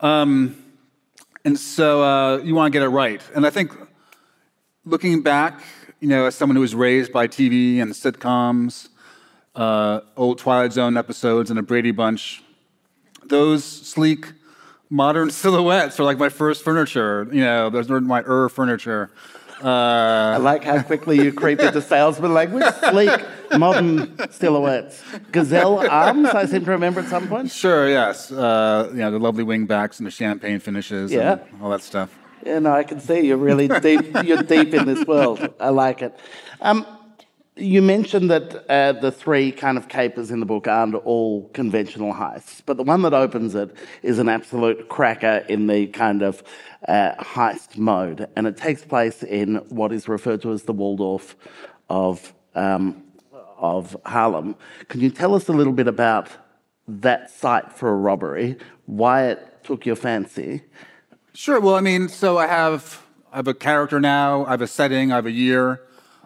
[0.00, 0.62] Um,
[1.44, 3.22] and so uh, you want to get it right.
[3.34, 3.72] And I think
[4.84, 5.62] looking back,
[6.00, 8.88] you know, as someone who was raised by TV and sitcoms,
[9.54, 12.42] uh, old Twilight Zone episodes, and a Brady Bunch,
[13.24, 14.32] those sleek,
[14.90, 17.28] modern silhouettes are like my first furniture.
[17.32, 19.10] You know, those are my er furniture.
[19.66, 22.64] I like how quickly you creep into salesman language.
[22.90, 23.10] Sleek,
[23.58, 25.02] modern silhouettes.
[25.32, 27.50] Gazelle arms, I seem to remember at some point.
[27.50, 28.30] Sure, yes.
[28.30, 31.38] Uh, you know, the lovely wing backs and the champagne finishes Yeah.
[31.52, 32.16] and all that stuff.
[32.46, 34.06] Yeah, no, I can see you're really deep.
[34.24, 35.52] You're deep in this world.
[35.58, 36.18] I like it.
[36.60, 36.86] Um,
[37.58, 42.12] you mentioned that uh, the three kind of capers in the book aren't all conventional
[42.12, 46.42] heists, but the one that opens it is an absolute cracker in the kind of
[46.86, 51.36] uh, heist mode, and it takes place in what is referred to as the Waldorf
[51.90, 53.02] of um,
[53.56, 54.54] of Harlem.
[54.88, 56.28] Can you tell us a little bit about
[56.86, 58.56] that site for a robbery?
[58.86, 60.62] Why it took your fancy?
[61.34, 61.60] Sure.
[61.60, 64.46] Well, I mean, so I have I have a character now.
[64.46, 65.12] I have a setting.
[65.12, 65.82] I have a year.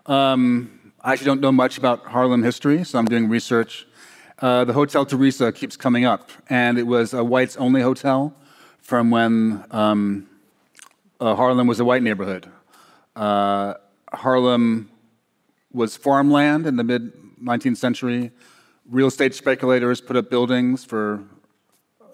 [0.06, 3.88] Um, I actually don't know much about Harlem history, so I'm doing research.
[4.38, 8.32] Uh, the Hotel Theresa keeps coming up, and it was a whites only hotel
[8.78, 10.28] from when um,
[11.18, 12.48] uh, Harlem was a white neighborhood.
[13.16, 13.74] Uh,
[14.12, 14.92] Harlem
[15.72, 17.12] was farmland in the mid
[17.42, 18.30] 19th century.
[18.88, 21.24] Real estate speculators put up buildings for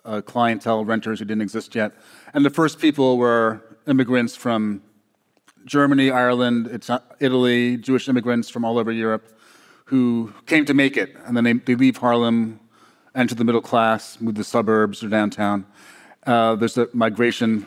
[0.06, 1.92] uh, clientele, renters who didn't exist yet.
[2.32, 4.82] And the first people were immigrants from
[5.68, 9.38] Germany, Ireland, it's, uh, Italy, Jewish immigrants from all over Europe
[9.84, 11.16] who came to make it.
[11.26, 12.60] And then they, they leave Harlem
[13.14, 15.66] enter the middle class, move to the suburbs or downtown.
[16.26, 17.66] Uh, there's a migration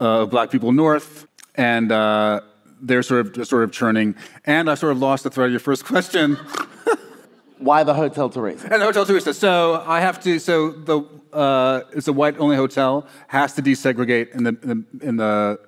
[0.00, 2.40] uh, of black people north, and uh,
[2.80, 4.14] they're sort of sort of churning.
[4.44, 6.36] And I sort of lost the thread of your first question.
[7.58, 8.68] Why the Hotel Theresa?
[8.72, 9.34] And the Hotel Theresa.
[9.34, 10.38] So I have to.
[10.38, 11.00] So the
[11.32, 13.06] uh, it's a white only hotel.
[13.26, 15.60] Has to desegregate in the in the in the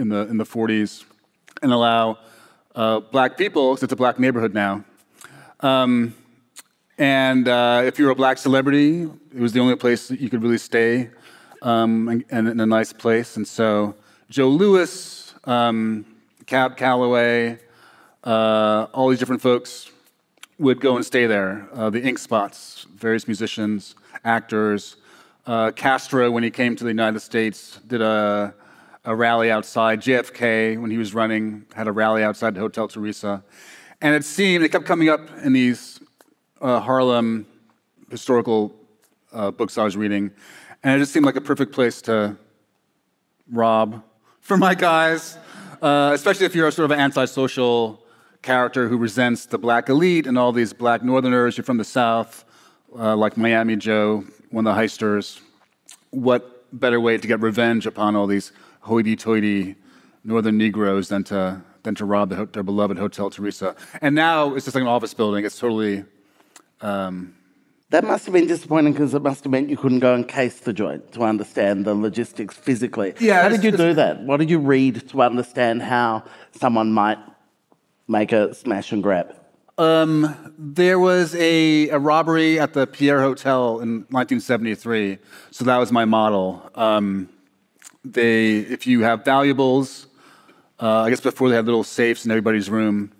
[0.00, 1.04] in the in the 40s
[1.62, 2.18] and allow
[2.74, 3.74] uh, black people.
[3.74, 4.84] Cause it's a black neighborhood now.
[5.60, 6.14] Um,
[6.98, 10.28] and uh, if you were a black celebrity, it was the only place that you
[10.28, 11.10] could really stay
[11.62, 13.36] um, and, and, in a nice place.
[13.36, 13.94] And so
[14.28, 16.04] Joe Louis, um,
[16.46, 17.58] Cab Calloway,
[18.24, 19.90] uh, all these different folks
[20.58, 21.68] would go and stay there.
[21.72, 24.96] Uh, the Ink Spots, various musicians, actors.
[25.46, 28.54] Uh, Castro, when he came to the United States, did a,
[29.04, 30.00] a rally outside.
[30.00, 33.42] JFK, when he was running, had a rally outside the Hotel Theresa.
[34.00, 36.00] And it seemed, it kept coming up in these
[36.60, 37.46] uh, Harlem
[38.10, 38.74] historical
[39.32, 40.30] uh, books I was reading.
[40.82, 42.36] And it just seemed like a perfect place to
[43.50, 44.02] rob
[44.40, 45.38] for my guys,
[45.82, 48.02] uh, especially if you're a sort of an antisocial
[48.42, 51.56] character who resents the black elite and all these black northerners.
[51.56, 52.44] You're from the South,
[52.98, 55.40] uh, like Miami Joe, one of the heisters.
[56.10, 59.76] What better way to get revenge upon all these hoity toity
[60.24, 63.74] northern Negroes than to, than to rob the, their beloved Hotel Theresa.
[64.00, 65.44] And now it's just like an office building.
[65.44, 66.04] It's totally.
[66.80, 67.34] Um,
[67.90, 70.60] that must have been disappointing because it must have meant you couldn't go and case
[70.60, 73.14] the joint to understand the logistics physically.
[73.18, 74.22] Yeah, how did you do that?
[74.22, 77.18] What did you read to understand how someone might
[78.06, 79.34] make a smash and grab?
[79.76, 85.18] Um, there was a, a, robbery at the Pierre Hotel in 1973,
[85.50, 86.70] so that was my model.
[86.74, 87.30] Um,
[88.04, 90.06] they, if you have valuables,
[90.80, 93.12] uh, I guess before they had little safes in everybody's room,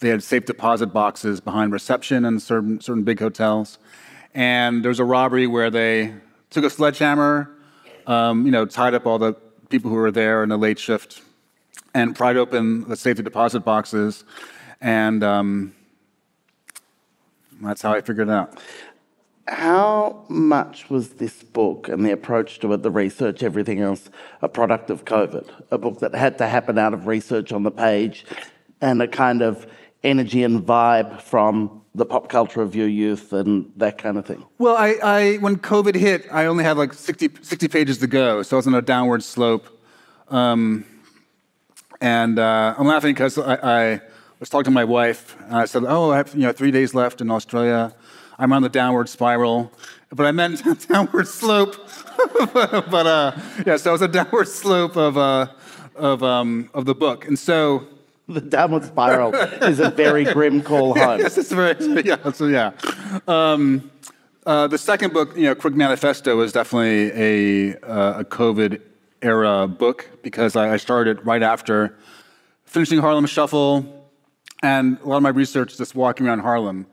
[0.00, 3.78] they had safe deposit boxes behind reception in certain certain big hotels
[4.36, 6.14] and there was a robbery where they
[6.50, 7.50] took a sledgehammer,
[8.06, 9.32] um, you know, tied up all the
[9.70, 11.22] people who were there in the late shift,
[11.94, 14.24] and pried open the safety deposit boxes,
[14.82, 15.74] and um,
[17.62, 18.60] that's how I figured it out.
[19.48, 24.10] How much was this book and the approach to it, the research, everything else,
[24.42, 25.48] a product of COVID?
[25.70, 28.26] A book that had to happen out of research on the page
[28.80, 29.66] and a kind of
[30.02, 34.44] energy and vibe from the pop culture of your youth and that kind of thing?
[34.58, 38.42] Well, I, I when COVID hit, I only had like 60, 60 pages to go,
[38.42, 39.66] so I was on a downward slope.
[40.28, 40.84] Um,
[42.00, 43.54] and uh, I'm laughing because I,
[43.94, 44.00] I,
[44.38, 46.92] was talking to my wife, and I said, "Oh, I have you know three days
[46.92, 47.94] left in Australia.
[48.38, 49.72] I'm on the downward spiral."
[50.10, 51.76] But I meant downward slope.
[52.54, 53.32] but, uh,
[53.66, 55.48] yeah, so it was a downward slope of uh,
[55.94, 57.86] of um, of the book, and so
[58.28, 61.20] the downward spiral is a very grim call home.
[61.20, 62.72] yes, it's very, yeah, so yeah.
[63.28, 63.90] Um,
[64.46, 68.80] uh, the second book, you know, Crook Manifesto, was definitely a, uh, a COVID
[69.22, 71.98] era book because I, I, started right after
[72.64, 74.08] finishing Harlem Shuffle,
[74.62, 76.86] and a lot of my research is just walking around Harlem.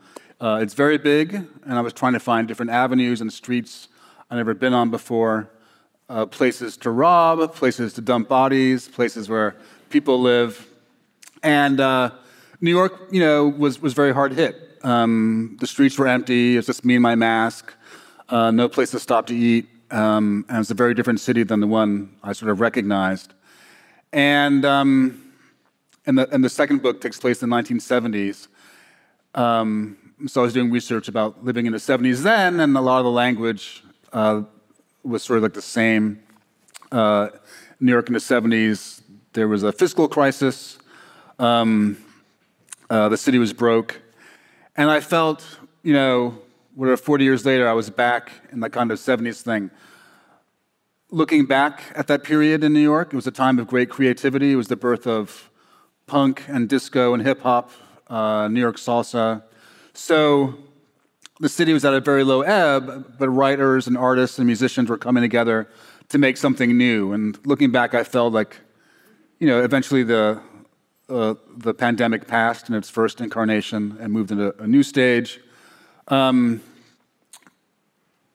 [0.43, 3.87] Uh, it's very big, and I was trying to find different avenues and streets
[4.29, 5.49] I've never been on before,
[6.09, 9.55] uh, places to rob, places to dump bodies, places where
[9.89, 10.67] people live.
[11.43, 12.11] And uh,
[12.59, 14.79] New York, you know, was, was very hard hit.
[14.83, 16.55] Um, the streets were empty.
[16.55, 17.73] It was just me and my mask.
[18.27, 19.69] Uh, no place to stop to eat.
[19.91, 23.33] Um, and it's a very different city than the one I sort of recognized.
[24.11, 25.23] And, um,
[26.05, 28.49] and, the, and the second book takes place in the 1970s.
[29.35, 32.99] Um, so I was doing research about living in the 70s then, and a lot
[32.99, 33.83] of the language
[34.13, 34.43] uh,
[35.03, 36.23] was sort of like the same.
[36.91, 37.29] Uh,
[37.79, 39.01] New York in the 70s,
[39.33, 40.77] there was a fiscal crisis.
[41.39, 41.97] Um,
[42.89, 44.01] uh, the city was broke.
[44.77, 45.45] And I felt,
[45.81, 46.37] you know,
[46.75, 49.71] whatever, 40 years later, I was back in the kind of 70s thing.
[51.09, 54.53] Looking back at that period in New York, it was a time of great creativity.
[54.53, 55.49] It was the birth of
[56.07, 57.71] punk and disco and hip hop,
[58.07, 59.43] uh, New York salsa.
[59.93, 60.55] So
[61.39, 64.97] the city was at a very low ebb, but writers and artists and musicians were
[64.97, 65.67] coming together
[66.09, 67.13] to make something new.
[67.13, 68.59] And looking back, I felt like,
[69.39, 70.41] you know, eventually the
[71.09, 75.39] uh, the pandemic passed in its first incarnation and moved into a new stage.
[76.07, 76.61] Um,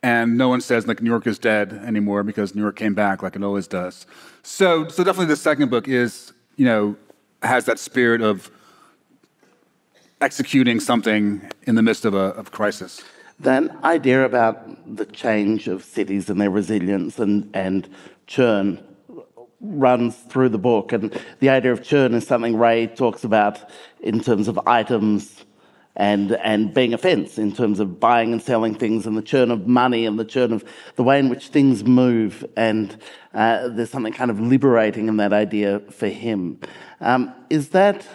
[0.02, 3.22] and no one says like New York is dead anymore because New York came back
[3.22, 4.06] like it always does.
[4.42, 6.96] So, so definitely the second book is, you know,
[7.42, 8.50] has that spirit of
[10.20, 13.02] executing something in the midst of a of crisis.
[13.40, 17.88] That idea about the change of cities and their resilience and, and
[18.26, 18.82] churn
[19.60, 20.92] runs through the book.
[20.92, 25.44] And the idea of churn is something Ray talks about in terms of items
[25.94, 29.50] and, and being a fence in terms of buying and selling things and the churn
[29.50, 32.44] of money and the churn of the way in which things move.
[32.56, 32.96] And
[33.34, 36.60] uh, there's something kind of liberating in that idea for him.
[37.00, 38.06] Um, is that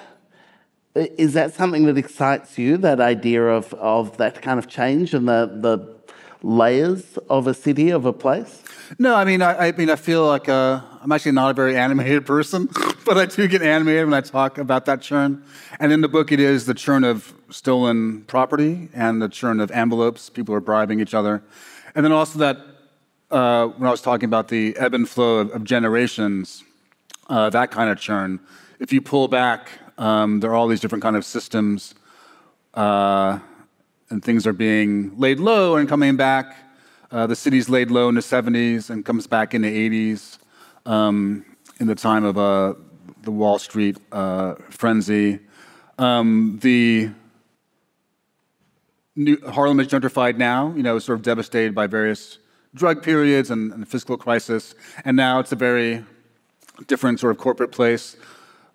[0.96, 2.78] is that something that excites you?
[2.78, 5.96] That idea of, of that kind of change and the, the
[6.44, 8.64] layers of a city of a place?
[9.00, 11.76] No, I mean, I, I mean, I feel like uh, I'm actually not a very
[11.76, 12.70] animated person,
[13.06, 15.44] but I do get animated when I talk about that churn.
[15.80, 19.72] And in the book, it is the churn of stolen property and the churn of
[19.72, 20.30] envelopes.
[20.30, 21.42] People are bribing each other,
[21.96, 22.58] and then also that
[23.32, 26.64] uh, when I was talking about the ebb and flow of, of generations,
[27.30, 28.40] uh, that kind of churn.
[28.80, 31.96] If you pull back, um, there are all these different kind of systems,
[32.74, 33.40] uh,
[34.10, 36.56] and things are being laid low and coming back.
[37.12, 40.40] Uh, the city's laid low in the 70s and comes back in the 80s
[40.86, 41.46] um,
[41.80, 42.74] in the time of uh,
[43.22, 45.40] the Wall Street uh, frenzy.
[46.00, 47.12] Um, the
[49.16, 52.40] New, Harlem is gentrified now, you know, sort of devastated by various
[52.74, 54.74] drug periods and, and fiscal crisis,
[55.06, 56.04] and now it's a very
[56.88, 58.18] different sort of corporate place.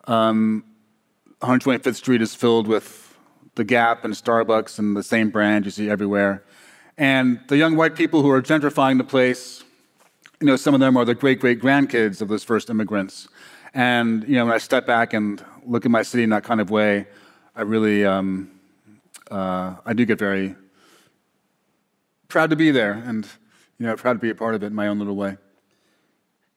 [0.04, 0.62] Um,
[1.40, 3.16] 125th Street is filled with
[3.54, 6.42] the Gap and Starbucks and the same brand you see everywhere.
[6.96, 9.62] And the young white people who are gentrifying the place,
[10.40, 13.28] you know, some of them are the great great grandkids of those first immigrants.
[13.72, 16.60] And you know, when I step back and look at my city in that kind
[16.60, 17.06] of way,
[17.54, 18.50] I really, um,
[19.30, 20.56] uh, I do get very
[22.26, 23.26] proud to be there, and
[23.78, 25.36] you know, proud to be a part of it in my own little way.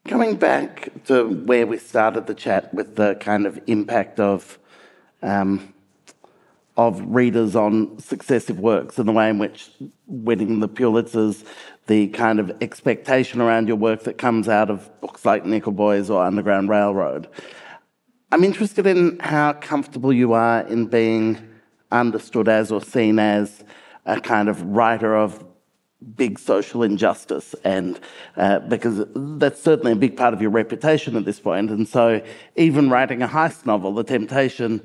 [0.07, 4.57] Coming back to where we started the chat with the kind of impact of
[5.21, 5.73] um,
[6.77, 9.69] of readers on successive works and the way in which
[10.07, 11.45] winning the Pulitzers,
[11.87, 16.09] the kind of expectation around your work that comes out of books like Nickel Boys
[16.09, 17.27] or Underground Railroad.
[18.31, 21.37] I'm interested in how comfortable you are in being
[21.91, 23.63] understood as or seen as
[24.05, 25.43] a kind of writer of
[26.15, 27.99] big social injustice, and
[28.37, 31.69] uh, because that's certainly a big part of your reputation at this point.
[31.69, 32.23] And so,
[32.55, 34.81] even writing a heist novel, the temptation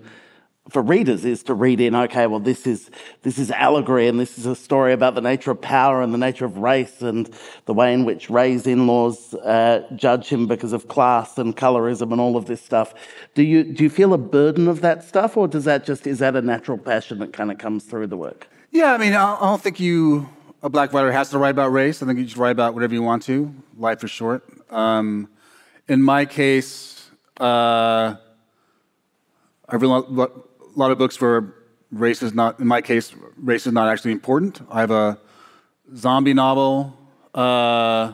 [0.69, 2.91] for readers is to read in, okay, well, this is,
[3.23, 6.19] this is allegory and this is a story about the nature of power and the
[6.19, 7.31] nature of race and
[7.67, 12.21] the way in which Ray's in-laws uh, judge him because of class and colorism and
[12.21, 12.95] all of this stuff.
[13.35, 16.19] Do you, do you feel a burden of that stuff or does that just, is
[16.19, 18.49] that a natural passion that kind of comes through the work?
[18.73, 20.29] Yeah, I mean, I don't think you,
[20.63, 22.03] a black writer has to write about race.
[22.03, 23.55] I think you should write about whatever you want to.
[23.79, 24.43] Life is short.
[24.71, 25.29] Um,
[25.87, 28.17] in my case, uh,
[29.69, 30.05] I really
[30.77, 31.55] a lot of books where
[31.91, 34.61] race is not, in my case, race is not actually important.
[34.71, 35.19] I have a
[35.95, 36.97] zombie novel
[37.35, 38.13] uh,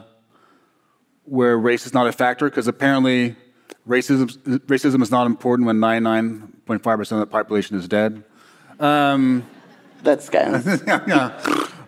[1.25, 3.37] where race is not a factor because apparently
[3.88, 4.29] racism,
[4.66, 8.22] racism is not important when 99.5% of the population is dead.
[8.79, 9.44] Um,
[10.03, 10.64] That's scans.
[10.87, 11.38] yeah.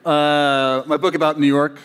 [0.05, 1.79] Uh, my book about New York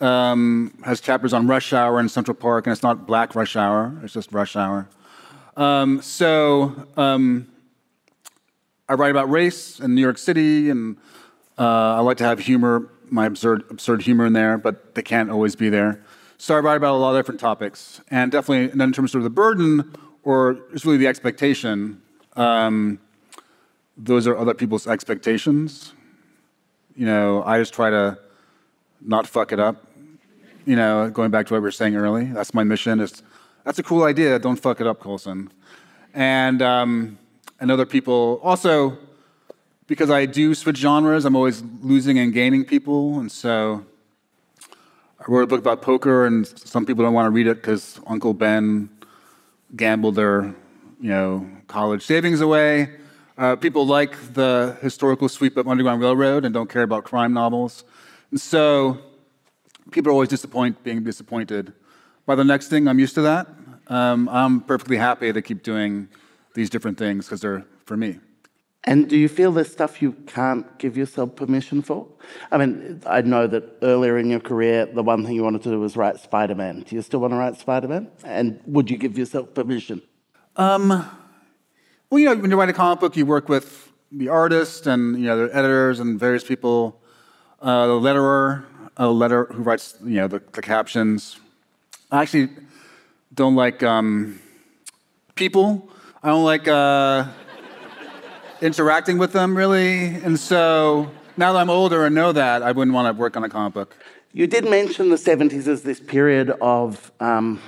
[0.00, 3.94] um, has chapters on rush hour in Central Park, and it's not black rush hour,
[4.02, 4.88] it's just rush hour.
[5.56, 7.49] Um, so, um,
[8.90, 10.96] I write about race in New York City, and
[11.56, 15.30] uh, I like to have humor, my absurd, absurd humor in there, but they can't
[15.30, 16.02] always be there.
[16.38, 19.22] So I write about a lot of different topics, and definitely, and in terms of
[19.22, 22.02] the burden, or it's really the expectation,
[22.34, 22.98] um,
[23.96, 25.92] those are other people's expectations.
[26.96, 28.18] You know, I just try to
[29.00, 29.86] not fuck it up.
[30.66, 32.98] You know, going back to what we were saying early, that's my mission.
[32.98, 33.22] Is
[33.62, 34.36] that's a cool idea.
[34.40, 35.52] Don't fuck it up, Colson.
[36.12, 37.19] And um,
[37.60, 38.40] and other people.
[38.42, 38.98] Also,
[39.86, 43.20] because I do switch genres, I'm always losing and gaining people.
[43.20, 43.84] And so
[45.20, 48.00] I wrote a book about poker, and some people don't want to read it because
[48.06, 48.88] Uncle Ben
[49.76, 50.54] gambled their
[51.00, 52.96] you know, college savings away.
[53.36, 57.84] Uh, people like the historical sweep of Underground Railroad and don't care about crime novels.
[58.30, 58.98] And so
[59.90, 61.72] people are always disappointed, being disappointed
[62.26, 62.86] by the next thing.
[62.86, 63.48] I'm used to that.
[63.86, 66.08] Um, I'm perfectly happy to keep doing
[66.54, 68.18] these different things because they're for me.
[68.84, 72.06] And do you feel there's stuff you can't give yourself permission for?
[72.50, 75.70] I mean, I know that earlier in your career, the one thing you wanted to
[75.70, 76.80] do was write Spider Man.
[76.80, 78.10] Do you still want to write Spider Man?
[78.24, 80.00] And would you give yourself permission?
[80.56, 80.88] Um,
[82.08, 85.16] well, you know, when you write a comic book, you work with the artist and
[85.18, 87.00] you know the editors and various people,
[87.60, 88.64] uh, the letterer,
[88.96, 91.38] a letter who writes you know the, the captions.
[92.10, 92.48] I actually
[93.34, 94.40] don't like um,
[95.34, 95.90] people
[96.22, 97.28] I don't like uh,
[98.60, 100.04] interacting with them really.
[100.04, 103.44] And so now that I'm older and know that, I wouldn't want to work on
[103.44, 103.96] a comic book.
[104.34, 107.58] You did mention the 70s as this period of um,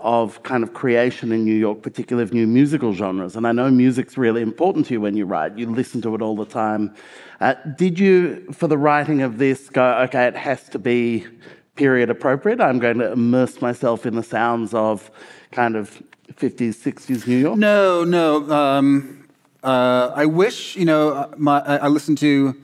[0.00, 3.34] of kind of creation in New York, particularly of new musical genres.
[3.34, 5.58] And I know music's really important to you when you write.
[5.58, 6.94] You listen to it all the time.
[7.40, 11.26] Uh, did you, for the writing of this, go, okay, it has to be
[11.76, 12.60] period appropriate?
[12.60, 15.10] I'm going to immerse myself in the sounds of
[15.50, 16.02] kind of
[16.32, 17.58] 50s, 60s New York?
[17.58, 18.50] No, no.
[18.52, 19.28] Um,
[19.62, 22.54] uh, I wish, you know, my, I listen to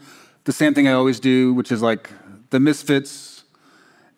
[0.44, 2.10] the same thing I always do, which is like
[2.50, 3.44] the Misfits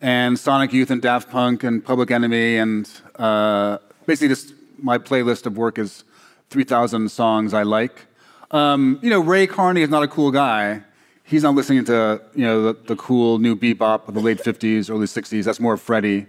[0.01, 5.47] and Sonic Youth and Daft Punk and Public Enemy, and uh, basically just my playlist
[5.47, 6.05] of work is
[6.51, 8.07] 3,000 songs I like.
[8.51, 10.83] Um, you know, Ray Carney is not a cool guy.
[11.25, 14.91] He's not listening to you know the, the cool new bebop of the late 50s,
[14.91, 15.45] early 60s.
[15.45, 16.27] That's more Freddie.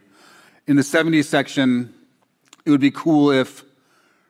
[0.67, 1.93] In the 70s section,
[2.65, 3.63] it would be cool if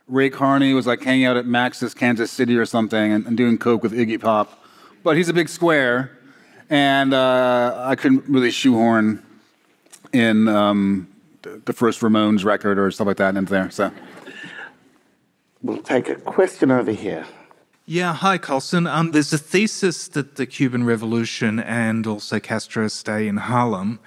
[0.07, 3.57] Ray Carney was like hanging out at Max's Kansas City or something and, and doing
[3.57, 4.63] coke with Iggy Pop.
[5.03, 6.17] But he's a big square,
[6.69, 9.23] and uh, I couldn't really shoehorn
[10.13, 11.07] in um,
[11.41, 13.69] the first Ramones record or stuff like that into there.
[13.69, 13.91] So
[15.61, 17.25] we'll take a question over here.
[17.85, 18.87] Yeah, hi, Colson.
[18.87, 23.99] Um, there's a thesis that the Cuban Revolution and also Castro's stay in Harlem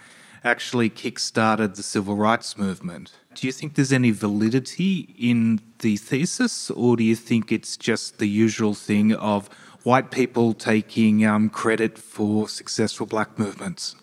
[0.42, 3.12] actually kick-started the civil rights movement.
[3.34, 8.16] Do you think there's any validity in the thesis, or do you think it's just
[8.16, 9.48] the usual thing of
[9.82, 13.94] white people taking um, credit for successful black movements?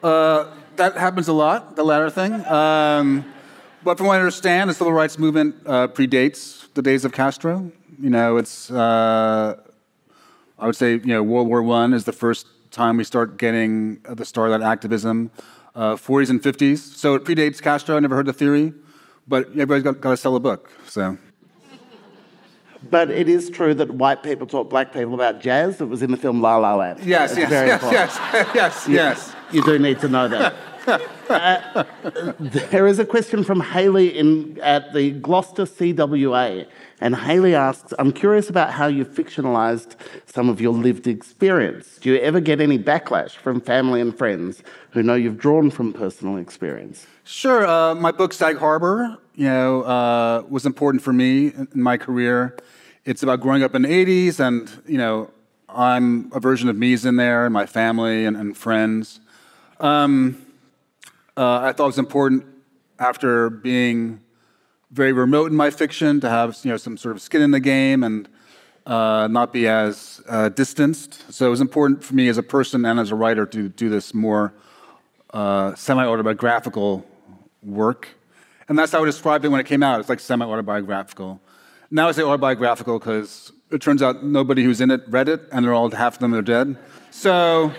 [0.00, 0.46] Uh,
[0.76, 2.34] that happens a lot, the latter thing.
[2.46, 3.24] Um,
[3.82, 7.72] but from what I understand, the civil rights movement uh, predates the days of Castro.
[8.00, 9.56] You know, it's, uh,
[10.58, 14.00] I would say, you know, World War I is the first time we start getting
[14.08, 15.30] the start of that activism,
[15.74, 16.78] uh, 40s and 50s.
[16.78, 17.96] So it predates Castro.
[17.96, 18.72] I never heard the theory,
[19.28, 20.70] but everybody's got, got to sell a book.
[20.86, 21.18] So.
[22.88, 25.76] But it is true that white people taught black people about jazz.
[25.76, 27.00] That was in the film La La Land.
[27.00, 28.18] Yes, yes, yes, yes,
[28.54, 29.34] yes, you, yes.
[29.52, 30.54] You do need to know that.
[30.86, 31.84] uh,
[32.40, 36.66] there is a question from Haley in, at the Gloucester CWA.
[37.00, 39.94] And Haley asks, I'm curious about how you fictionalized
[40.26, 41.98] some of your lived experience.
[42.00, 45.92] Do you ever get any backlash from family and friends who know you've drawn from
[45.92, 47.06] personal experience?
[47.24, 47.66] Sure.
[47.66, 52.56] Uh, my book, Sag Harbor, you know, uh, was important for me in my career.
[53.04, 55.30] It's about growing up in the 80s, and, you know,
[55.68, 59.20] I'm a version of me's in there, and my family and, and friends.
[59.78, 60.44] Um,
[61.40, 62.44] uh, I thought it was important
[62.98, 64.20] after being
[64.90, 67.60] very remote in my fiction to have you know some sort of skin in the
[67.60, 68.28] game and
[68.84, 71.32] uh, not be as uh, distanced.
[71.32, 73.88] So it was important for me as a person and as a writer to do
[73.88, 74.52] this more
[75.32, 77.06] uh, semi-autobiographical
[77.62, 78.08] work,
[78.68, 79.98] and that's how I described it when it came out.
[80.00, 81.40] It's like semi-autobiographical.
[81.90, 85.64] Now I say autobiographical because it turns out nobody who's in it read it, and
[85.64, 86.76] they're all half of them are dead.
[87.10, 87.72] So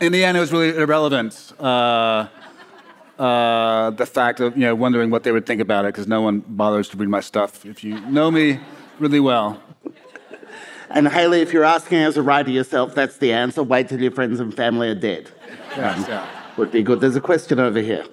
[0.00, 1.54] in the end, it was really irrelevant.
[3.18, 6.20] Uh, the fact of you know wondering what they would think about it because no
[6.20, 8.58] one bothers to read my stuff if you know me
[8.98, 9.62] really well.
[10.90, 13.62] And Haley, if you're asking as a writer yourself, that's the answer.
[13.62, 15.30] Wait till your friends and family are dead.
[15.76, 16.28] Yes, um, yeah.
[16.56, 17.00] Would be good.
[17.00, 18.04] There's a question over here.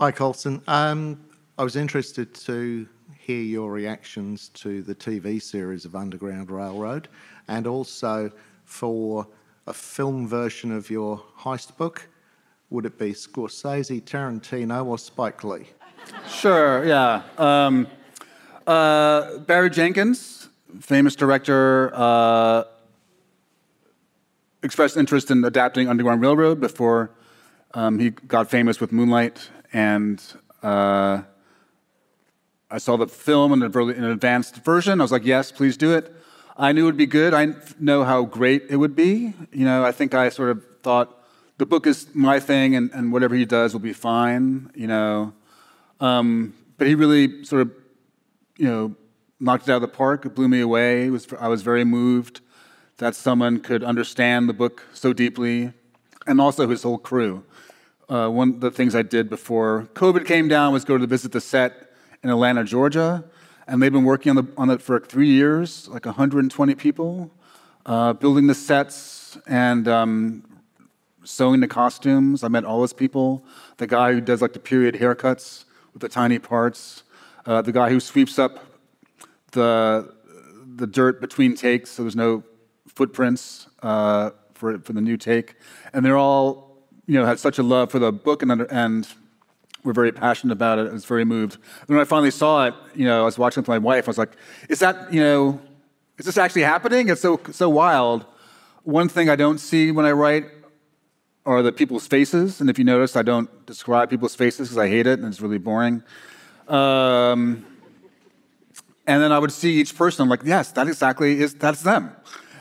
[0.00, 0.62] Hi, Colson.
[0.66, 1.20] Um,
[1.58, 7.06] I was interested to hear your reactions to the TV series of Underground Railroad
[7.46, 8.32] and also
[8.64, 9.28] for
[9.68, 12.08] a film version of your heist book.
[12.72, 15.66] Would it be Scorsese, Tarantino, or Spike Lee?
[16.26, 17.20] Sure, yeah.
[17.36, 17.86] Um,
[18.66, 20.48] uh, Barry Jenkins,
[20.80, 22.64] famous director, uh,
[24.62, 27.10] expressed interest in adapting Underground Railroad before
[27.74, 29.50] um, he got famous with Moonlight.
[29.74, 30.22] And
[30.62, 31.20] uh,
[32.70, 34.98] I saw the film in, an advanced version.
[34.98, 36.10] I was like, yes, please do it.
[36.56, 37.34] I knew it would be good.
[37.34, 37.48] I
[37.78, 39.34] know how great it would be.
[39.52, 41.18] You know, I think I sort of thought
[41.58, 45.32] the book is my thing, and, and whatever he does will be fine, you know.
[46.00, 47.72] Um, but he really sort of,
[48.56, 48.96] you know,
[49.38, 50.24] knocked it out of the park.
[50.26, 51.10] It blew me away.
[51.10, 52.40] Was, I was very moved
[52.98, 55.72] that someone could understand the book so deeply,
[56.26, 57.44] and also his whole crew.
[58.08, 61.32] Uh, one of the things I did before COVID came down was go to visit
[61.32, 61.92] the set
[62.22, 63.24] in Atlanta, Georgia,
[63.66, 67.30] and they've been working on, the, on it for three years, like 120 people,
[67.86, 70.44] uh, building the sets and um,
[71.24, 72.42] sewing the costumes.
[72.42, 73.44] I met all those people.
[73.76, 77.04] The guy who does like the period haircuts with the tiny parts.
[77.46, 78.64] Uh, the guy who sweeps up
[79.52, 80.14] the
[80.74, 82.42] the dirt between takes, so there's no
[82.88, 85.56] footprints uh, for for the new take.
[85.92, 89.08] And they're all, you know, had such a love for the book and and
[89.84, 90.88] were very passionate about it.
[90.88, 91.54] I was very moved.
[91.80, 94.06] And when I finally saw it, you know, I was watching with my wife.
[94.06, 94.36] I was like,
[94.68, 95.60] "Is that, you know,
[96.18, 97.08] is this actually happening?
[97.08, 98.24] It's so so wild."
[98.84, 100.46] One thing I don't see when I write
[101.44, 102.60] are the people's faces.
[102.60, 105.40] And if you notice, I don't describe people's faces because I hate it and it's
[105.40, 106.02] really boring.
[106.68, 107.66] Um,
[109.06, 110.22] and then I would see each person.
[110.22, 112.14] I'm like, yes, that exactly is that's them.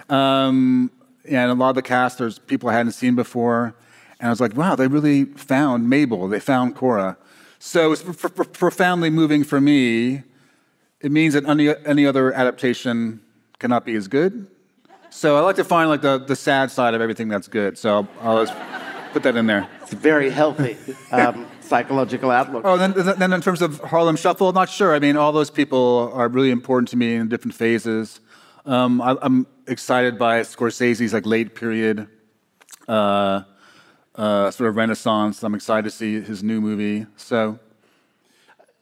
[0.09, 0.91] Um,
[1.25, 3.75] and a lot of the cast, there's people I hadn't seen before,
[4.19, 6.27] and I was like, wow, they really found Mabel.
[6.27, 7.17] They found Cora.
[7.59, 10.23] So it's pr- pr- profoundly moving for me.
[10.99, 13.21] It means that any, any other adaptation
[13.59, 14.47] cannot be as good.
[15.13, 17.77] So I like to find like the, the sad side of everything that's good.
[17.77, 18.57] So I'll, just
[19.11, 19.67] put that in there.
[19.81, 20.77] It's a very healthy
[21.11, 22.63] um, psychological outlook.
[22.65, 24.95] Oh, then, then in terms of Harlem Shuffle, not sure.
[24.95, 28.21] I mean, all those people are really important to me in different phases.
[28.65, 32.07] Um, I, am excited by Scorsese's like late period
[32.87, 33.43] uh,
[34.15, 35.43] uh, sort of renaissance.
[35.43, 37.05] I'm excited to see his new movie.
[37.17, 37.59] So.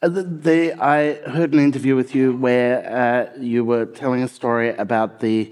[0.02, 4.28] Uh, the, the, I heard an interview with you where uh, you were telling a
[4.28, 5.52] story about the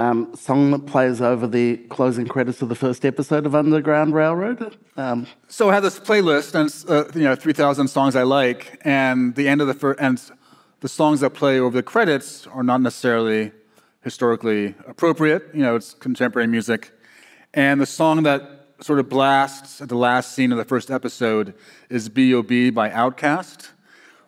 [0.00, 4.78] um, song that plays over the closing credits of the first episode of Underground Railroad.
[4.96, 9.34] Um, so I have this playlist, and uh, you know, 3,000 songs I like, and
[9.34, 10.18] the end of the first, and
[10.80, 13.52] the songs that play over the credits are not necessarily
[14.02, 15.42] historically appropriate.
[15.52, 16.92] You know, it's contemporary music,
[17.52, 21.52] and the song that sort of blasts at the last scene of the first episode
[21.90, 22.70] is B.O.B.
[22.70, 23.68] by Outkast,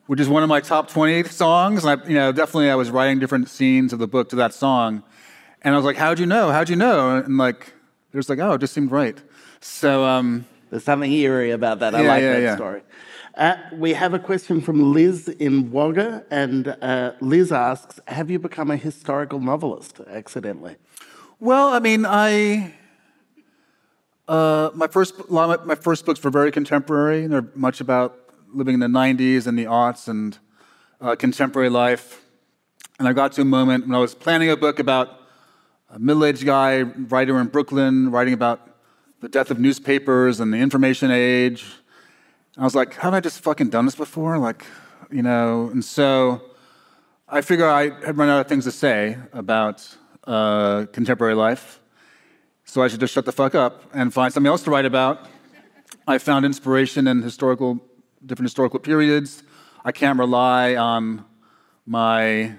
[0.05, 1.83] which is one of my top 20 songs.
[1.83, 4.53] And I, you know, definitely I was writing different scenes of the book to that
[4.53, 5.03] song.
[5.63, 6.51] And I was like, how'd you know?
[6.51, 7.17] How'd you know?
[7.17, 7.73] And like,
[8.13, 9.17] there's like, oh, it just seemed right.
[9.61, 11.95] So, um, there's something eerie about that.
[11.95, 12.57] I yeah, like yeah, that yeah.
[12.57, 12.83] story.
[13.35, 18.39] Uh, we have a question from Liz in Wagga, and uh, Liz asks, "Have you
[18.39, 20.77] become a historical novelist accidentally?"
[21.41, 22.75] Well, I mean, I
[24.29, 27.27] uh, my first my first books were very contemporary.
[27.27, 28.19] They're much about
[28.53, 30.39] living in the '90s and the aughts and
[31.01, 32.23] uh, contemporary life.
[32.99, 35.22] And I got to a moment when I was planning a book about
[35.93, 38.67] a middle-aged guy, writer in Brooklyn, writing about
[39.21, 41.67] the death of newspapers and the information age.
[42.57, 44.39] I was like, haven't I just fucking done this before?
[44.39, 44.65] Like,
[45.11, 45.69] you know.
[45.69, 46.41] And so
[47.29, 49.87] I figure I had run out of things to say about
[50.27, 51.81] uh, contemporary life.
[52.65, 55.29] So I should just shut the fuck up and find something else to write about.
[56.07, 57.81] I found inspiration in historical,
[58.25, 59.43] different historical periods.
[59.85, 61.27] I can't rely on
[61.85, 62.55] my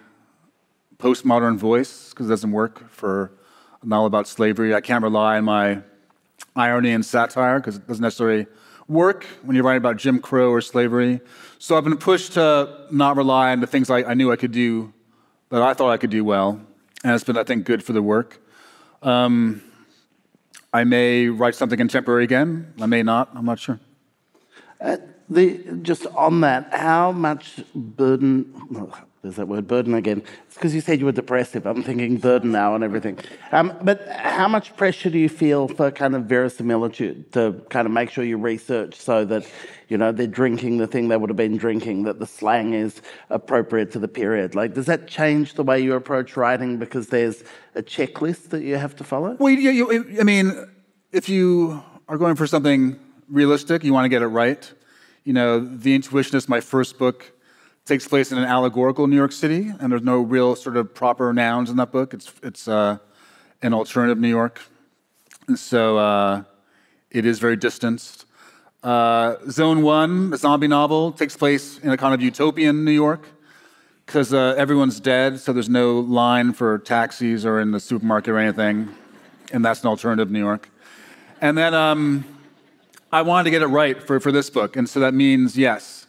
[1.04, 3.34] postmodern voice because it doesn't work for
[3.82, 4.74] a novel about slavery.
[4.74, 5.82] I can't rely on my
[6.56, 8.48] irony and satire because it doesn't necessarily
[8.88, 11.20] work when you're writing about Jim Crow or slavery.
[11.60, 14.54] So I've been pushed to not rely on the things I, I knew I could
[14.54, 14.94] do
[15.50, 16.62] that I thought I could do well,
[17.04, 18.42] and it's been, I think, good for the work.
[19.02, 19.62] Um,
[20.74, 22.74] I may write something contemporary again.
[22.80, 23.30] I may not.
[23.36, 23.80] I'm not sure.
[24.80, 24.98] Uh,
[25.30, 28.52] the, just on that, how much burden,
[29.24, 30.22] there's that word, burden again.
[30.48, 31.66] It's because you said you were depressive.
[31.66, 33.18] I'm thinking burden now and everything.
[33.54, 37.94] Um, but how much pressure do you feel for kind of verisimilitude to kind of
[37.94, 39.50] make sure you research so that,
[39.88, 43.02] you know, they're drinking the thing they would have been drinking, that the slang is
[43.30, 44.56] appropriate to the period?
[44.56, 47.46] Like, does that change the way you approach writing because there's
[47.76, 49.38] a checklist that you have to follow?
[49.40, 50.68] Well, you, you, I mean,
[51.14, 53.00] if you are going for something
[53.30, 54.70] realistic, you want to get it right.
[55.24, 57.32] You know, The Intuitionist, my first book,
[57.86, 61.34] takes place in an allegorical New York City, and there's no real sort of proper
[61.34, 62.14] nouns in that book.
[62.14, 62.98] It's it's uh,
[63.62, 64.62] an alternative New York,
[65.48, 66.44] and so uh,
[67.12, 68.26] it is very distanced.
[68.84, 73.28] Uh, Zone One, the zombie novel, takes place in a kind of utopian New York
[74.06, 78.38] because uh, everyone's dead, so there's no line for taxis or in the supermarket or
[78.38, 78.90] anything,
[79.52, 80.70] and that's an alternative New York.
[81.40, 82.26] And then um,
[83.12, 86.03] I wanted to get it right for, for this book, and so that means yes.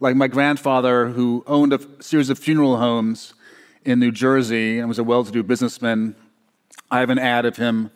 [0.00, 3.34] Like my grandfather, who owned a series of funeral homes
[3.84, 6.14] in New Jersey and was a well to do businessman,
[6.90, 7.90] I have an ad of him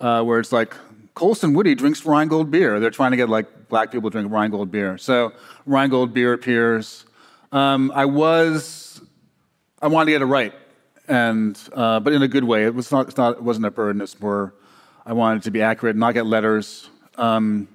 [0.00, 0.74] uh, where it's like,
[1.14, 2.78] Colson Woody drinks Rheingold beer.
[2.80, 4.96] They're trying to get like black people to drink Rheingold beer.
[4.96, 5.32] So
[5.66, 7.04] Rheingold beer appears.
[7.52, 9.02] Um, I was,
[9.82, 10.54] I wanted to get it right,
[11.08, 12.64] and uh, but in a good way.
[12.64, 14.00] It was not, not, it wasn't a burden.
[14.00, 14.54] It's more,
[15.04, 16.88] I wanted to be accurate, not get letters.
[17.16, 17.68] Um,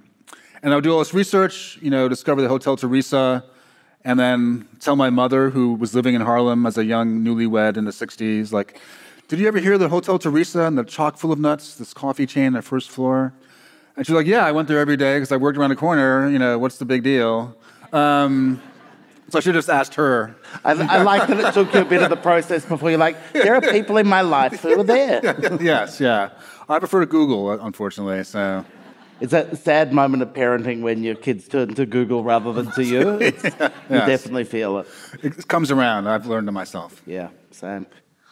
[0.63, 3.43] and I would do all this research, you know, discover the Hotel Theresa,
[4.05, 7.85] and then tell my mother, who was living in Harlem as a young newlywed in
[7.85, 8.79] the 60s, like,
[9.27, 12.27] did you ever hear the Hotel Theresa and the chock full of nuts, this coffee
[12.27, 13.33] chain on the first floor?
[13.97, 16.29] And she's like, yeah, I went there every day because I worked around the corner.
[16.29, 17.57] You know, what's the big deal?
[17.91, 18.61] Um,
[19.29, 20.35] so I should have just asked her.
[20.63, 23.17] I, I like that it took you a bit of the process before you're like,
[23.33, 25.57] there are people in my life who are there.
[25.61, 26.29] yes, yeah.
[26.69, 28.23] I prefer to Google, unfortunately.
[28.23, 28.63] So
[29.21, 32.83] it's that sad moment of parenting when your kids turn to Google rather than to
[32.83, 33.17] you.
[33.21, 33.51] It's, You
[33.89, 34.07] Yes.
[34.07, 34.87] definitely feel it.
[35.23, 36.07] it comes around.
[36.07, 37.01] I've learned it myself.
[37.05, 37.85] Yeah, same.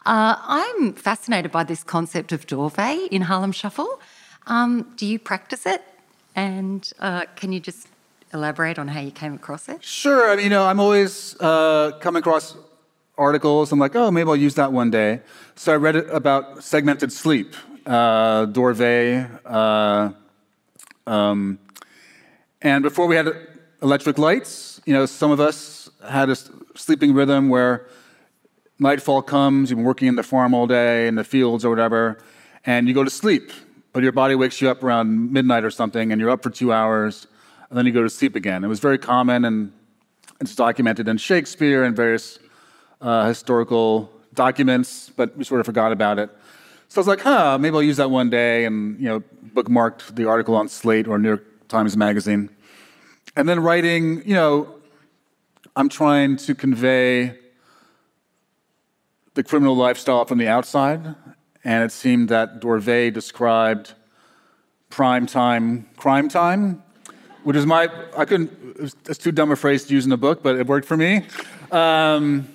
[0.05, 3.99] Uh, I'm fascinated by this concept of Dorvey in Harlem Shuffle.
[4.47, 5.81] Um, do you practice it?
[6.35, 7.87] And uh, can you just
[8.33, 9.83] elaborate on how you came across it?
[9.83, 10.29] Sure.
[10.31, 12.57] I mean, you know, I'm always uh, coming across
[13.17, 13.71] articles.
[13.71, 15.21] I'm like, oh, maybe I'll use that one day.
[15.55, 17.55] So I read about segmented sleep,
[17.85, 19.29] uh, Dorvey.
[21.05, 21.59] Um,
[22.61, 23.27] and before we had
[23.81, 26.35] electric lights, you know, some of us had a
[26.75, 27.87] sleeping rhythm where
[28.79, 32.17] nightfall comes, you've been working in the farm all day, in the fields or whatever,
[32.65, 33.51] and you go to sleep.
[33.91, 36.73] But your body wakes you up around midnight or something, and you're up for two
[36.73, 37.27] hours,
[37.69, 38.63] and then you go to sleep again.
[38.63, 39.71] It was very common, and
[40.41, 42.39] it's documented in Shakespeare and various
[43.01, 46.29] uh, historical documents, but we sort of forgot about it.
[46.93, 49.23] So I was like, huh, maybe I'll use that one day, and you know,
[49.55, 52.51] bookmarked the article on Slate or New York Times Magazine.
[53.35, 54.75] And then writing, you know,
[55.75, 57.35] I'm trying to convey
[59.33, 61.15] the criminal lifestyle from the outside,
[61.63, 63.93] and it seemed that Dorvey described
[64.91, 66.83] prime time crime time,
[67.41, 68.51] which is my, I couldn't,
[69.09, 71.25] it's too dumb a phrase to use in a book, but it worked for me.
[71.71, 72.47] Um,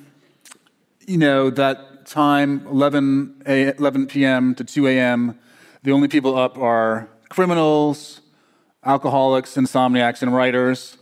[1.08, 4.54] you know, that time, 11, a, 11 p.m.
[4.54, 5.38] to 2 a.m.,
[5.82, 8.20] the only people up are criminals,
[8.84, 10.96] alcoholics, insomniacs, and writers.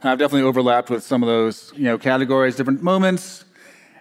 [0.00, 3.44] And I've definitely overlapped with some of those, you know, categories, different moments.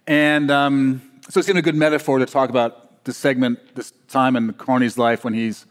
[0.07, 4.35] And um, so it seemed a good metaphor to talk about this segment, this time
[4.35, 5.65] in Carney's life when he's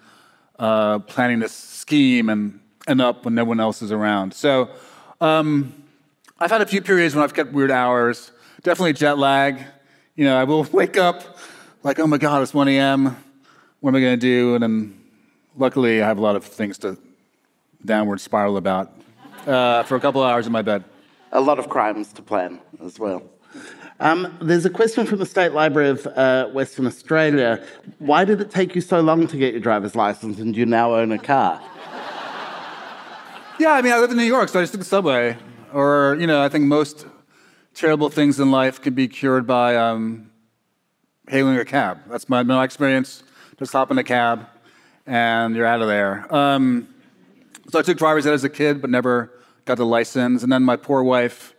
[0.59, 4.35] uh, planning this scheme and, and up when no one else is around.
[4.35, 4.71] So
[5.21, 5.73] um,
[6.39, 8.33] I've had a few periods when I've kept weird hours.
[8.63, 9.65] Definitely jet lag.
[10.15, 11.39] You know, I will wake up
[11.83, 13.17] like, oh my God, it's 1 a.m.
[13.81, 14.55] What am I going to do?
[14.55, 15.01] And then
[15.57, 16.99] luckily I have a lot of things to
[17.85, 18.93] downward spiral about
[19.47, 20.85] uh, for a couple of hours in my bed.
[21.33, 23.23] A lot of crimes to plan as well.
[24.01, 27.65] Um, there's a question from the State Library of uh, Western Australia.
[27.99, 30.95] Why did it take you so long to get your driver's license and you now
[30.95, 31.61] own a car?
[33.59, 35.37] Yeah, I mean, I live in New York, so I just took the subway.
[35.73, 37.07] Or, you know, I think most
[37.75, 40.31] terrible things in life could be cured by um,
[41.29, 42.01] hailing a cab.
[42.09, 43.23] That's my, my experience.
[43.59, 44.47] Just hop in a cab
[45.07, 46.33] and you're out of there.
[46.35, 46.89] Um,
[47.71, 49.33] so I took driver's ed as a kid, but never
[49.65, 50.43] got the license.
[50.43, 51.55] And then my poor wife,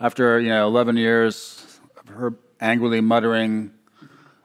[0.00, 3.72] after you know 11 years of her angrily muttering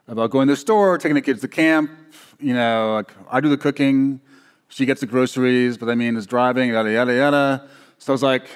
[0.08, 1.91] about going to the store, taking the kids to camp,
[2.39, 4.22] you know, like I do the cooking,
[4.70, 7.68] she gets the groceries, but I mean, it's driving, yada yada yada.
[7.99, 8.47] So I was like,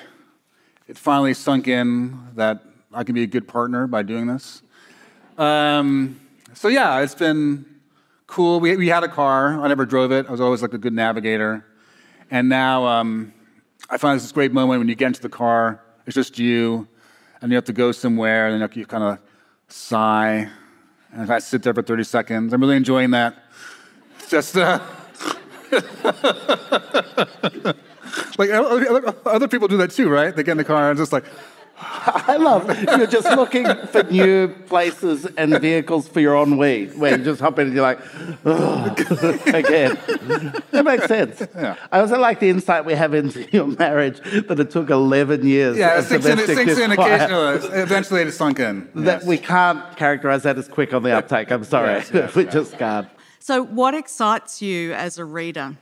[0.91, 2.61] it finally sunk in that
[2.93, 4.61] I can be a good partner by doing this.
[5.37, 6.19] Um,
[6.53, 7.65] so yeah, it's been
[8.27, 8.59] cool.
[8.59, 9.61] We, we had a car.
[9.61, 10.27] I never drove it.
[10.27, 11.65] I was always like a good navigator.
[12.29, 13.31] And now um,
[13.89, 16.89] I find this great moment when you get into the car, it's just you,
[17.39, 19.19] and you have to go somewhere, and you kind of
[19.69, 20.49] sigh,
[21.13, 22.51] and I sit there for 30 seconds.
[22.51, 23.37] I'm really enjoying that.
[24.27, 24.81] Just, uh,
[28.37, 28.49] like
[29.25, 30.35] other people do that too, right?
[30.35, 31.25] They get in the car and just like,
[31.83, 37.23] I love you're just looking for new places and vehicles for your ennui, where you
[37.23, 37.99] just hop in and you're like,
[39.47, 39.97] again.
[40.71, 41.41] That makes sense.
[41.55, 41.75] Yeah.
[41.91, 45.75] I also like the insight we have into your marriage that it took 11 years.
[45.77, 47.57] yeah, it of sinks in, it sinks in occasionally.
[47.81, 48.87] Eventually, it sunk in.
[48.95, 49.25] That Yes.
[49.25, 51.51] we can't characterize that as quick on the uptake.
[51.51, 52.53] I'm sorry, Yes, yes, we yes.
[52.53, 53.07] just can't.
[53.39, 55.77] So, what excites you as a reader?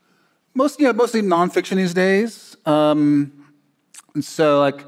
[0.59, 2.57] Mostly, yeah, mostly nonfiction these days.
[2.65, 3.31] Um,
[4.13, 4.83] and so, like,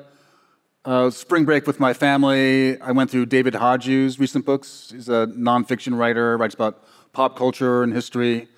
[0.84, 4.92] uh, spring break with my family, I went through David Hajdu's recent books.
[4.94, 8.50] He's a nonfiction writer, writes about pop culture and history.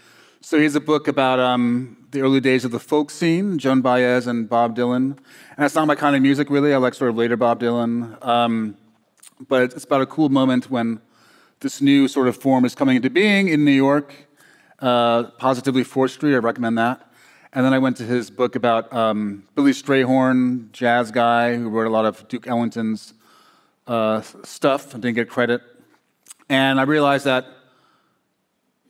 [0.41, 3.81] So he has a book about um, the early days of the folk scene, Joan
[3.81, 5.11] Baez and Bob Dylan.
[5.11, 6.73] And that's not my kind of music, really.
[6.73, 8.25] I like sort of later Bob Dylan.
[8.25, 8.75] Um,
[9.47, 10.99] but it's about a cool moment when
[11.59, 14.15] this new sort of form is coming into being in New York.
[14.83, 17.09] Uh, Positively Fourth Street, I recommend that.
[17.53, 21.87] And then I went to his book about um, Billy Strayhorn, jazz guy who wrote
[21.87, 23.13] a lot of Duke Ellington's
[23.87, 25.61] uh, stuff and didn't get credit.
[26.49, 27.45] And I realized that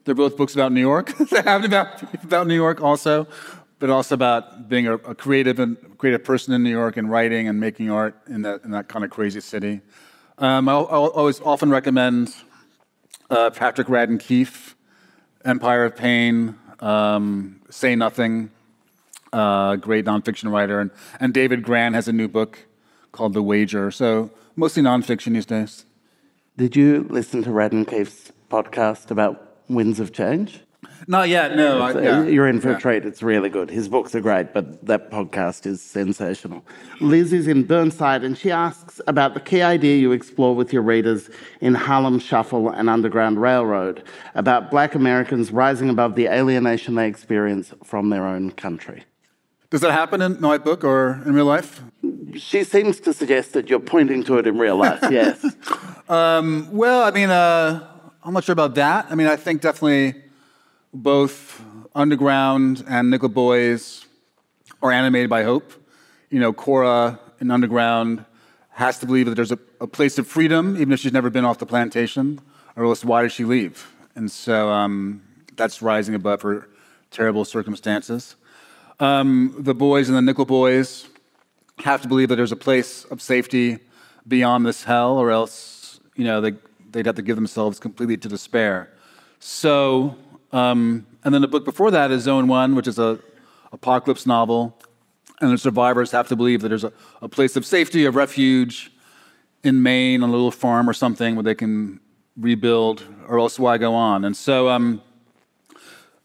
[0.04, 1.16] they're both books about New York.
[1.30, 3.28] they have about, about New York also,
[3.78, 7.46] but also about being a, a creative and creative person in New York and writing
[7.46, 9.80] and making art in that, in that kind of crazy city.
[10.38, 12.34] Um, I'll always often recommend
[13.30, 14.73] uh, Patrick Radden Keefe,
[15.44, 18.50] Empire of Pain, um, Say Nothing,
[19.32, 20.90] uh, great nonfiction writer, and,
[21.20, 22.66] and David Grann has a new book
[23.12, 23.90] called The Wager.
[23.90, 25.84] So mostly nonfiction these days.
[26.56, 30.60] Did you listen to Radden Keefe's podcast about winds of change?
[31.06, 31.80] Not yet, no.
[31.80, 32.22] I, yeah.
[32.24, 32.76] You're in for Yeah.
[32.76, 33.04] a treat.
[33.04, 33.70] It's really good.
[33.70, 36.64] His books are great, but that podcast is sensational.
[37.00, 40.82] Liz is in Burnside and she asks about the key idea you explore with your
[40.82, 41.28] readers
[41.60, 44.02] in Harlem Shuffle and Underground Railroad
[44.34, 49.04] about black Americans rising above the alienation they experience from their own country.
[49.70, 51.82] Does that happen in my book or in real life?
[52.36, 55.44] She seems to suggest that you're pointing to it in real life, yes.
[56.08, 57.88] Well, I mean, uh,
[58.22, 59.06] I'm not sure about that.
[59.10, 60.14] I mean, I think definitely
[60.94, 61.60] both
[61.94, 64.06] Underground and Nickel Boys
[64.80, 65.72] are animated by hope.
[66.30, 68.24] You know, Cora in Underground
[68.70, 71.44] has to believe that there's a, a place of freedom, even if she's never been
[71.44, 72.40] off the plantation,
[72.76, 73.92] or else why did she leave?
[74.14, 75.22] And so um,
[75.56, 76.68] that's rising above her
[77.10, 78.36] terrible circumstances.
[79.00, 81.08] Um, the boys and the Nickel Boys
[81.78, 83.78] have to believe that there's a place of safety
[84.26, 86.54] beyond this hell, or else, you know, they,
[86.90, 88.90] they'd have to give themselves completely to despair.
[89.40, 90.16] So,
[90.54, 93.18] um, and then the book before that is Zone One, which is a
[93.72, 94.78] apocalypse novel,
[95.40, 98.92] and the survivors have to believe that there's a, a place of safety, of refuge
[99.64, 101.98] in Maine a little farm or something where they can
[102.36, 104.24] rebuild, or else why go on?
[104.24, 105.02] And so, um,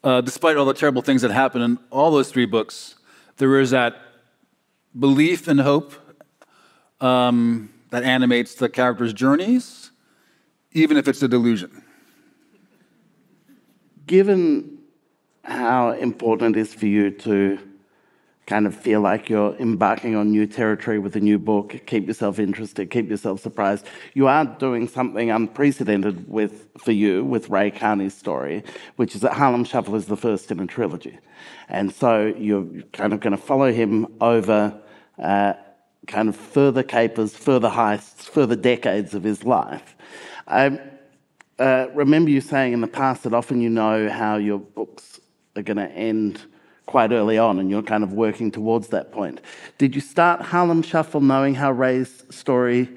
[0.03, 2.95] uh, despite all the terrible things that happen in all those three books,
[3.38, 3.99] there is that
[4.97, 5.93] belief and hope
[7.01, 9.89] um, that animates the characters' journeys,
[10.73, 11.84] even if it's a delusion.
[14.10, 14.80] Given
[15.43, 17.60] how important it is for you to
[18.47, 22.39] kind of feel like you're embarking on new territory with a new book, keep yourself
[22.39, 23.86] interested, keep yourself surprised.
[24.16, 28.64] You are doing something unprecedented with for you with Ray Carney's story,
[28.95, 31.20] which is that Harlem Shuffle is the first in a trilogy,
[31.68, 34.76] and so you're kind of going to follow him over.
[35.20, 35.53] Uh,
[36.07, 39.95] kind of further capers, further heists, further decades of his life.
[40.47, 40.80] Um,
[41.60, 45.20] uh, remember you saying in the past that often you know how your books
[45.55, 46.41] are going to end
[46.86, 49.41] quite early on and you're kind of working towards that point.
[49.78, 52.89] Did you start Harlem Shuffle knowing how Ray's story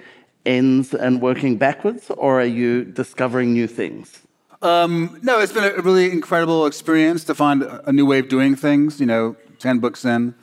[0.47, 4.21] ends and working backwards, or are you discovering new things?
[4.63, 8.55] Um, no, it's been a really incredible experience to find a new way of doing
[8.55, 10.35] things, you know, 10 books in.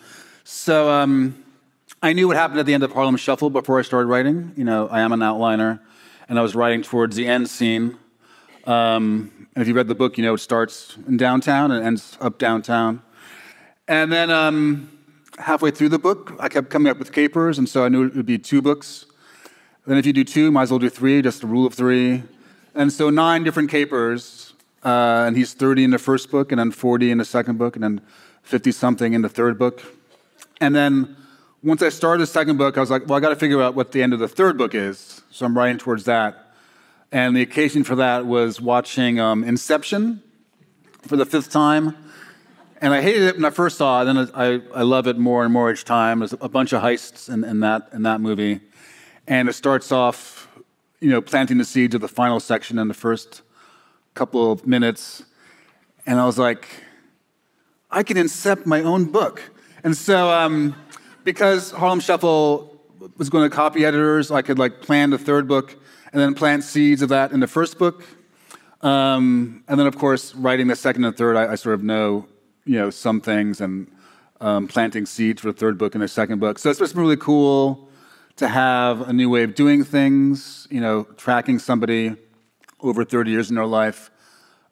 [0.44, 1.44] So um,
[2.04, 4.54] I knew what happened at the end of Harlem Shuffle before I started writing.
[4.56, 5.80] You know, I am an outliner,
[6.28, 7.98] and I was writing towards the end scene.
[8.66, 12.18] Um, and if you read the book, you know it starts in downtown and ends
[12.22, 13.02] up downtown.
[13.88, 14.90] And then um,
[15.40, 18.16] halfway through the book, I kept coming up with capers, and so I knew it
[18.16, 19.06] would be two books.
[19.86, 22.24] Then if you do two, might as well do three, just a rule of three.
[22.76, 24.54] And so nine different capers,
[24.84, 27.76] uh, and he's 30 in the first book, and then 40 in the second book,
[27.76, 28.02] and then
[28.44, 29.82] 50 something in the third book.
[30.62, 31.16] And then
[31.64, 33.74] once I started the second book, I was like, well, I got to figure out
[33.74, 35.22] what the end of the third book is.
[35.32, 36.49] So I'm writing towards that.
[37.12, 40.22] And the occasion for that was watching um, Inception
[41.02, 41.96] for the fifth time.
[42.82, 45.44] And I hated it when I first saw it, and I, I love it more
[45.44, 46.20] and more each time.
[46.20, 48.62] There's a bunch of heists in, in, that, in that movie.
[49.28, 50.48] And it starts off,
[51.00, 53.42] you know, planting the seeds of the final section in the first
[54.14, 55.24] couple of minutes.
[56.06, 56.68] And I was like,
[57.90, 59.42] I can incept my own book.
[59.84, 60.76] And so, um,
[61.24, 62.80] because Harlem Shuffle
[63.18, 65.76] was going to copy editors, I could like plan the third book
[66.12, 68.04] and then plant seeds of that in the first book.
[68.82, 72.28] Um, and then, of course, writing the second and third, I, I sort of know,
[72.66, 73.92] you know, some things and
[74.42, 76.60] um, planting seeds for the third book and the second book.
[76.60, 77.90] So it's just really cool
[78.38, 82.16] to have a new way of doing things, you know, tracking somebody
[82.80, 84.10] over 30 years in their life.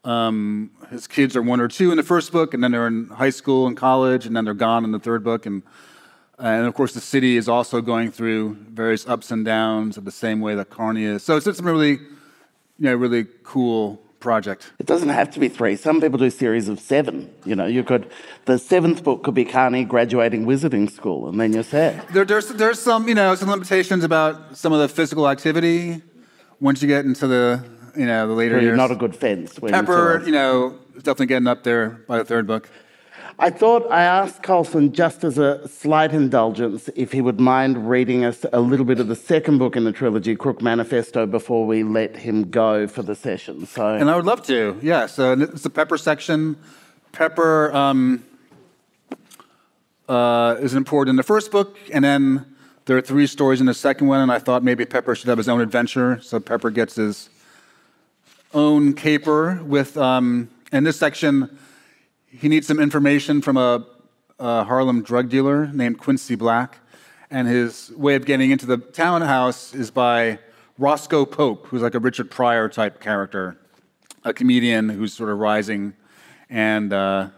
[0.05, 3.09] Um, his kids are one or two in the first book, and then they're in
[3.09, 5.45] high school and college, and then they're gone in the third book.
[5.45, 5.63] And,
[6.39, 10.11] and of course, the city is also going through various ups and downs of the
[10.11, 11.23] same way that Carney is.
[11.23, 11.99] So it's just a really, you
[12.79, 14.71] know, really cool project.
[14.79, 15.75] It doesn't have to be three.
[15.75, 17.33] Some people do series of seven.
[17.45, 18.11] You know, you could,
[18.45, 22.07] the seventh book could be Carney graduating wizarding school, and then you're set.
[22.09, 26.01] There, there's, there's some, you know, some limitations about some of the physical activity
[26.59, 27.63] once you get into the,
[27.95, 28.77] you know, the later You're years.
[28.77, 29.57] not a good fence.
[29.59, 32.69] Pepper, you know, definitely getting up there by the third book.
[33.39, 38.25] I thought I asked Colson, just as a slight indulgence, if he would mind reading
[38.25, 41.83] us a little bit of the second book in the trilogy, Crook Manifesto, before we
[41.83, 43.67] let him go for the session.
[43.67, 45.05] So, And I would love to, yeah.
[45.05, 46.57] So it's the Pepper section.
[47.11, 48.25] Pepper um,
[50.09, 53.75] uh, is important in the first book, and then there are three stories in the
[53.75, 56.19] second one, and I thought maybe Pepper should have his own adventure.
[56.23, 57.29] So Pepper gets his
[58.55, 61.55] own caper with, um, in this section,
[62.39, 63.85] he needs some information from a,
[64.37, 66.77] a Harlem drug dealer named Quincy Black,
[67.31, 70.39] and his way of getting into the townhouse is by
[70.77, 73.57] Roscoe Pope, who's like a Richard Pryor type character,
[74.23, 75.93] a comedian who's sort of rising
[76.49, 77.29] And uh,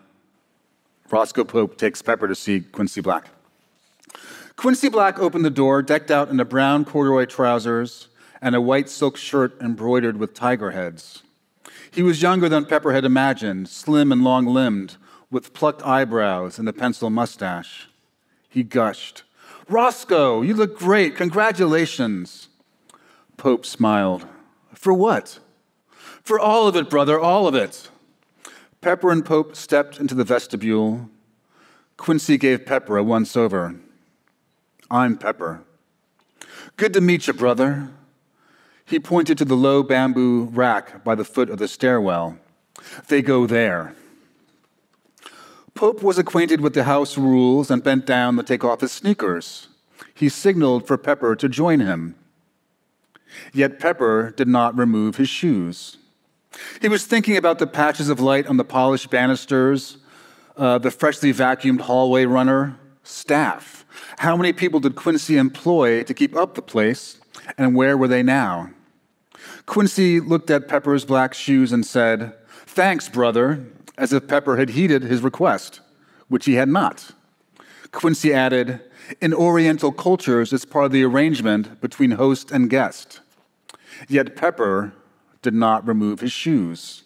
[1.09, 3.29] Roscoe Pope takes Pepper to see Quincy Black.
[4.55, 8.09] Quincy Black opened the door, decked out in a brown corduroy trousers
[8.41, 11.23] and a white silk shirt embroidered with tiger heads.
[11.91, 14.97] He was younger than Pepper had imagined, slim and long limbed,
[15.31, 17.87] with plucked eyebrows and a pencil mustache.
[18.49, 19.23] He gushed,
[19.69, 21.15] Roscoe, you look great.
[21.15, 22.49] Congratulations.
[23.37, 24.25] Pope smiled.
[24.73, 25.39] For what?
[26.23, 27.89] For all of it, brother, all of it.
[28.81, 31.09] Pepper and Pope stepped into the vestibule.
[31.97, 33.75] Quincy gave Pepper a once over.
[34.89, 35.61] I'm Pepper.
[36.75, 37.89] Good to meet you, brother.
[38.89, 42.39] He pointed to the low bamboo rack by the foot of the stairwell.
[43.07, 43.93] They go there.
[45.75, 49.67] Pope was acquainted with the house rules and bent down to take off his sneakers.
[50.15, 52.15] He signaled for Pepper to join him.
[53.53, 55.97] Yet Pepper did not remove his shoes.
[56.81, 59.97] He was thinking about the patches of light on the polished banisters,
[60.57, 63.85] uh, the freshly vacuumed hallway runner, staff.
[64.17, 67.19] How many people did Quincy employ to keep up the place,
[67.55, 68.71] and where were they now?
[69.69, 72.33] Quincy looked at Pepper's black shoes and said,
[72.65, 73.67] Thanks, brother,
[73.99, 75.81] as if Pepper had heeded his request,
[76.27, 77.11] which he had not.
[77.91, 78.81] Quincy added,
[79.21, 83.19] In Oriental cultures, it's part of the arrangement between host and guest.
[84.07, 84.91] Yet Pepper
[85.43, 87.03] did not remove his shoes.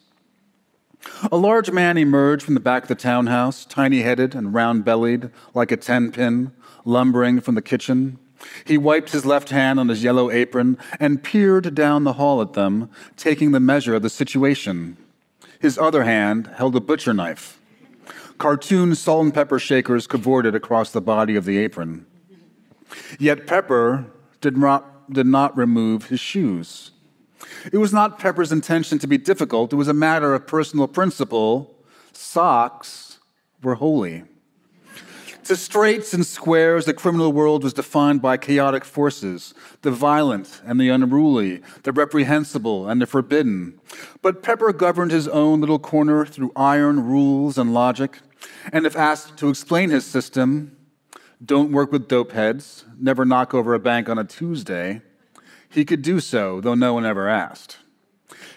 [1.34, 5.32] A large man emerged from the back of the townhouse, tiny headed and round bellied,
[5.54, 6.54] like a ten pin,
[6.86, 8.20] lumbering from the kitchen.
[8.66, 12.54] He wiped his left hand on his yellow apron and peered down the hall at
[12.54, 14.98] them, taking the measure of the situation.
[15.60, 17.60] His other hand held a butcher knife.
[18.38, 22.06] Cartoon salt and pepper shakers cavorted across the body of the apron.
[23.20, 24.06] Yet Pepper
[24.42, 26.92] did not, did not remove his shoes.
[27.72, 31.76] It was not Pepper's intention to be difficult, it was a matter of personal principle.
[32.12, 33.20] Socks
[33.62, 34.24] were holy.
[35.46, 40.80] To straights and squares, the criminal world was defined by chaotic forces the violent and
[40.80, 43.80] the unruly, the reprehensible and the forbidden.
[44.22, 48.20] But Pepper governed his own little corner through iron rules and logic.
[48.72, 50.78] And if asked to explain his system,
[51.44, 55.02] don't work with dope heads, never knock over a bank on a Tuesday,
[55.68, 57.80] he could do so, though no one ever asked.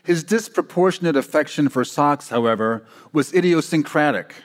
[0.05, 4.37] His disproportionate affection for socks, however, was idiosyncratic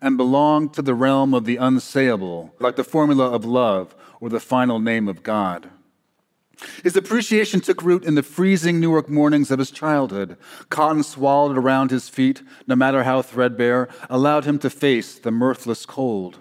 [0.00, 4.40] and belong to the realm of the unsayable, like the formula of love or the
[4.40, 5.70] final name of God.
[6.82, 10.38] His appreciation took root in the freezing Newark mornings of his childhood.
[10.70, 15.84] Cotton swallowed around his feet, no matter how threadbare, allowed him to face the mirthless
[15.84, 16.38] cold.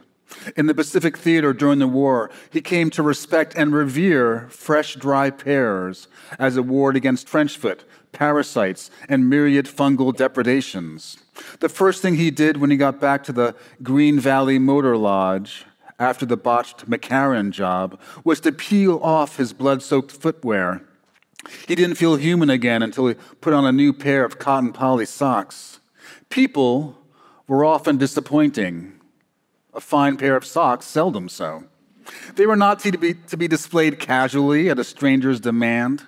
[0.56, 5.30] In the Pacific Theater during the war, he came to respect and revere fresh, dry
[5.30, 6.08] pairs
[6.40, 7.82] as a ward against trenchfoot,
[8.12, 11.18] parasites, and myriad fungal depredations.
[11.60, 15.66] The first thing he did when he got back to the Green Valley Motor Lodge
[16.00, 20.82] after the botched McCarran job was to peel off his blood soaked footwear.
[21.68, 25.06] He didn't feel human again until he put on a new pair of cotton poly
[25.06, 25.80] socks.
[26.30, 26.98] People
[27.48, 28.94] were often disappointing.
[29.76, 31.66] A fine pair of socks, seldom so.
[32.36, 36.04] They were not to be, to be displayed casually at a stranger's demand.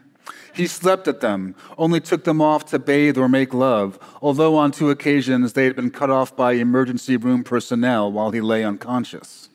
[0.53, 4.71] He slept at them, only took them off to bathe or make love, although on
[4.71, 9.49] two occasions they had been cut off by emergency room personnel while he lay unconscious.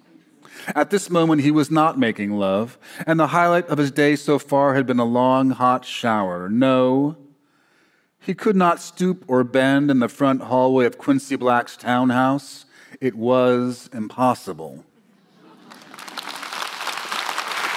[0.69, 4.39] At this moment, he was not making love, and the highlight of his day so
[4.39, 6.49] far had been a long, hot shower.
[6.49, 7.17] No,
[8.21, 12.67] he could not stoop or bend in the front hallway of Quincy Black's townhouse.
[13.03, 14.85] It was impossible.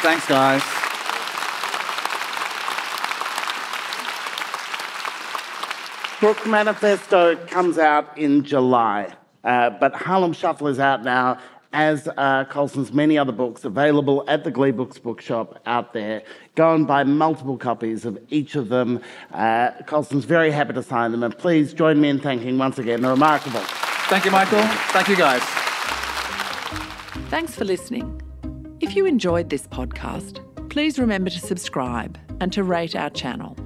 [0.04, 0.62] Thanks, guys.
[6.20, 11.40] Crook Manifesto comes out in July, uh, but Harlem Shuffle is out now,
[11.74, 16.22] as are Colson's many other books available at the Gleebooks bookshop out there.
[16.54, 19.02] Go and buy multiple copies of each of them.
[19.34, 23.02] Uh, Colson's very happy to sign them, and please join me in thanking once again
[23.02, 23.64] the remarkable.
[24.08, 24.62] Thank you, Michael.
[24.93, 25.41] Thank you, guys.
[27.30, 28.22] Thanks for listening.
[28.80, 30.39] If you enjoyed this podcast,
[30.70, 33.58] please remember to subscribe and to rate our channel.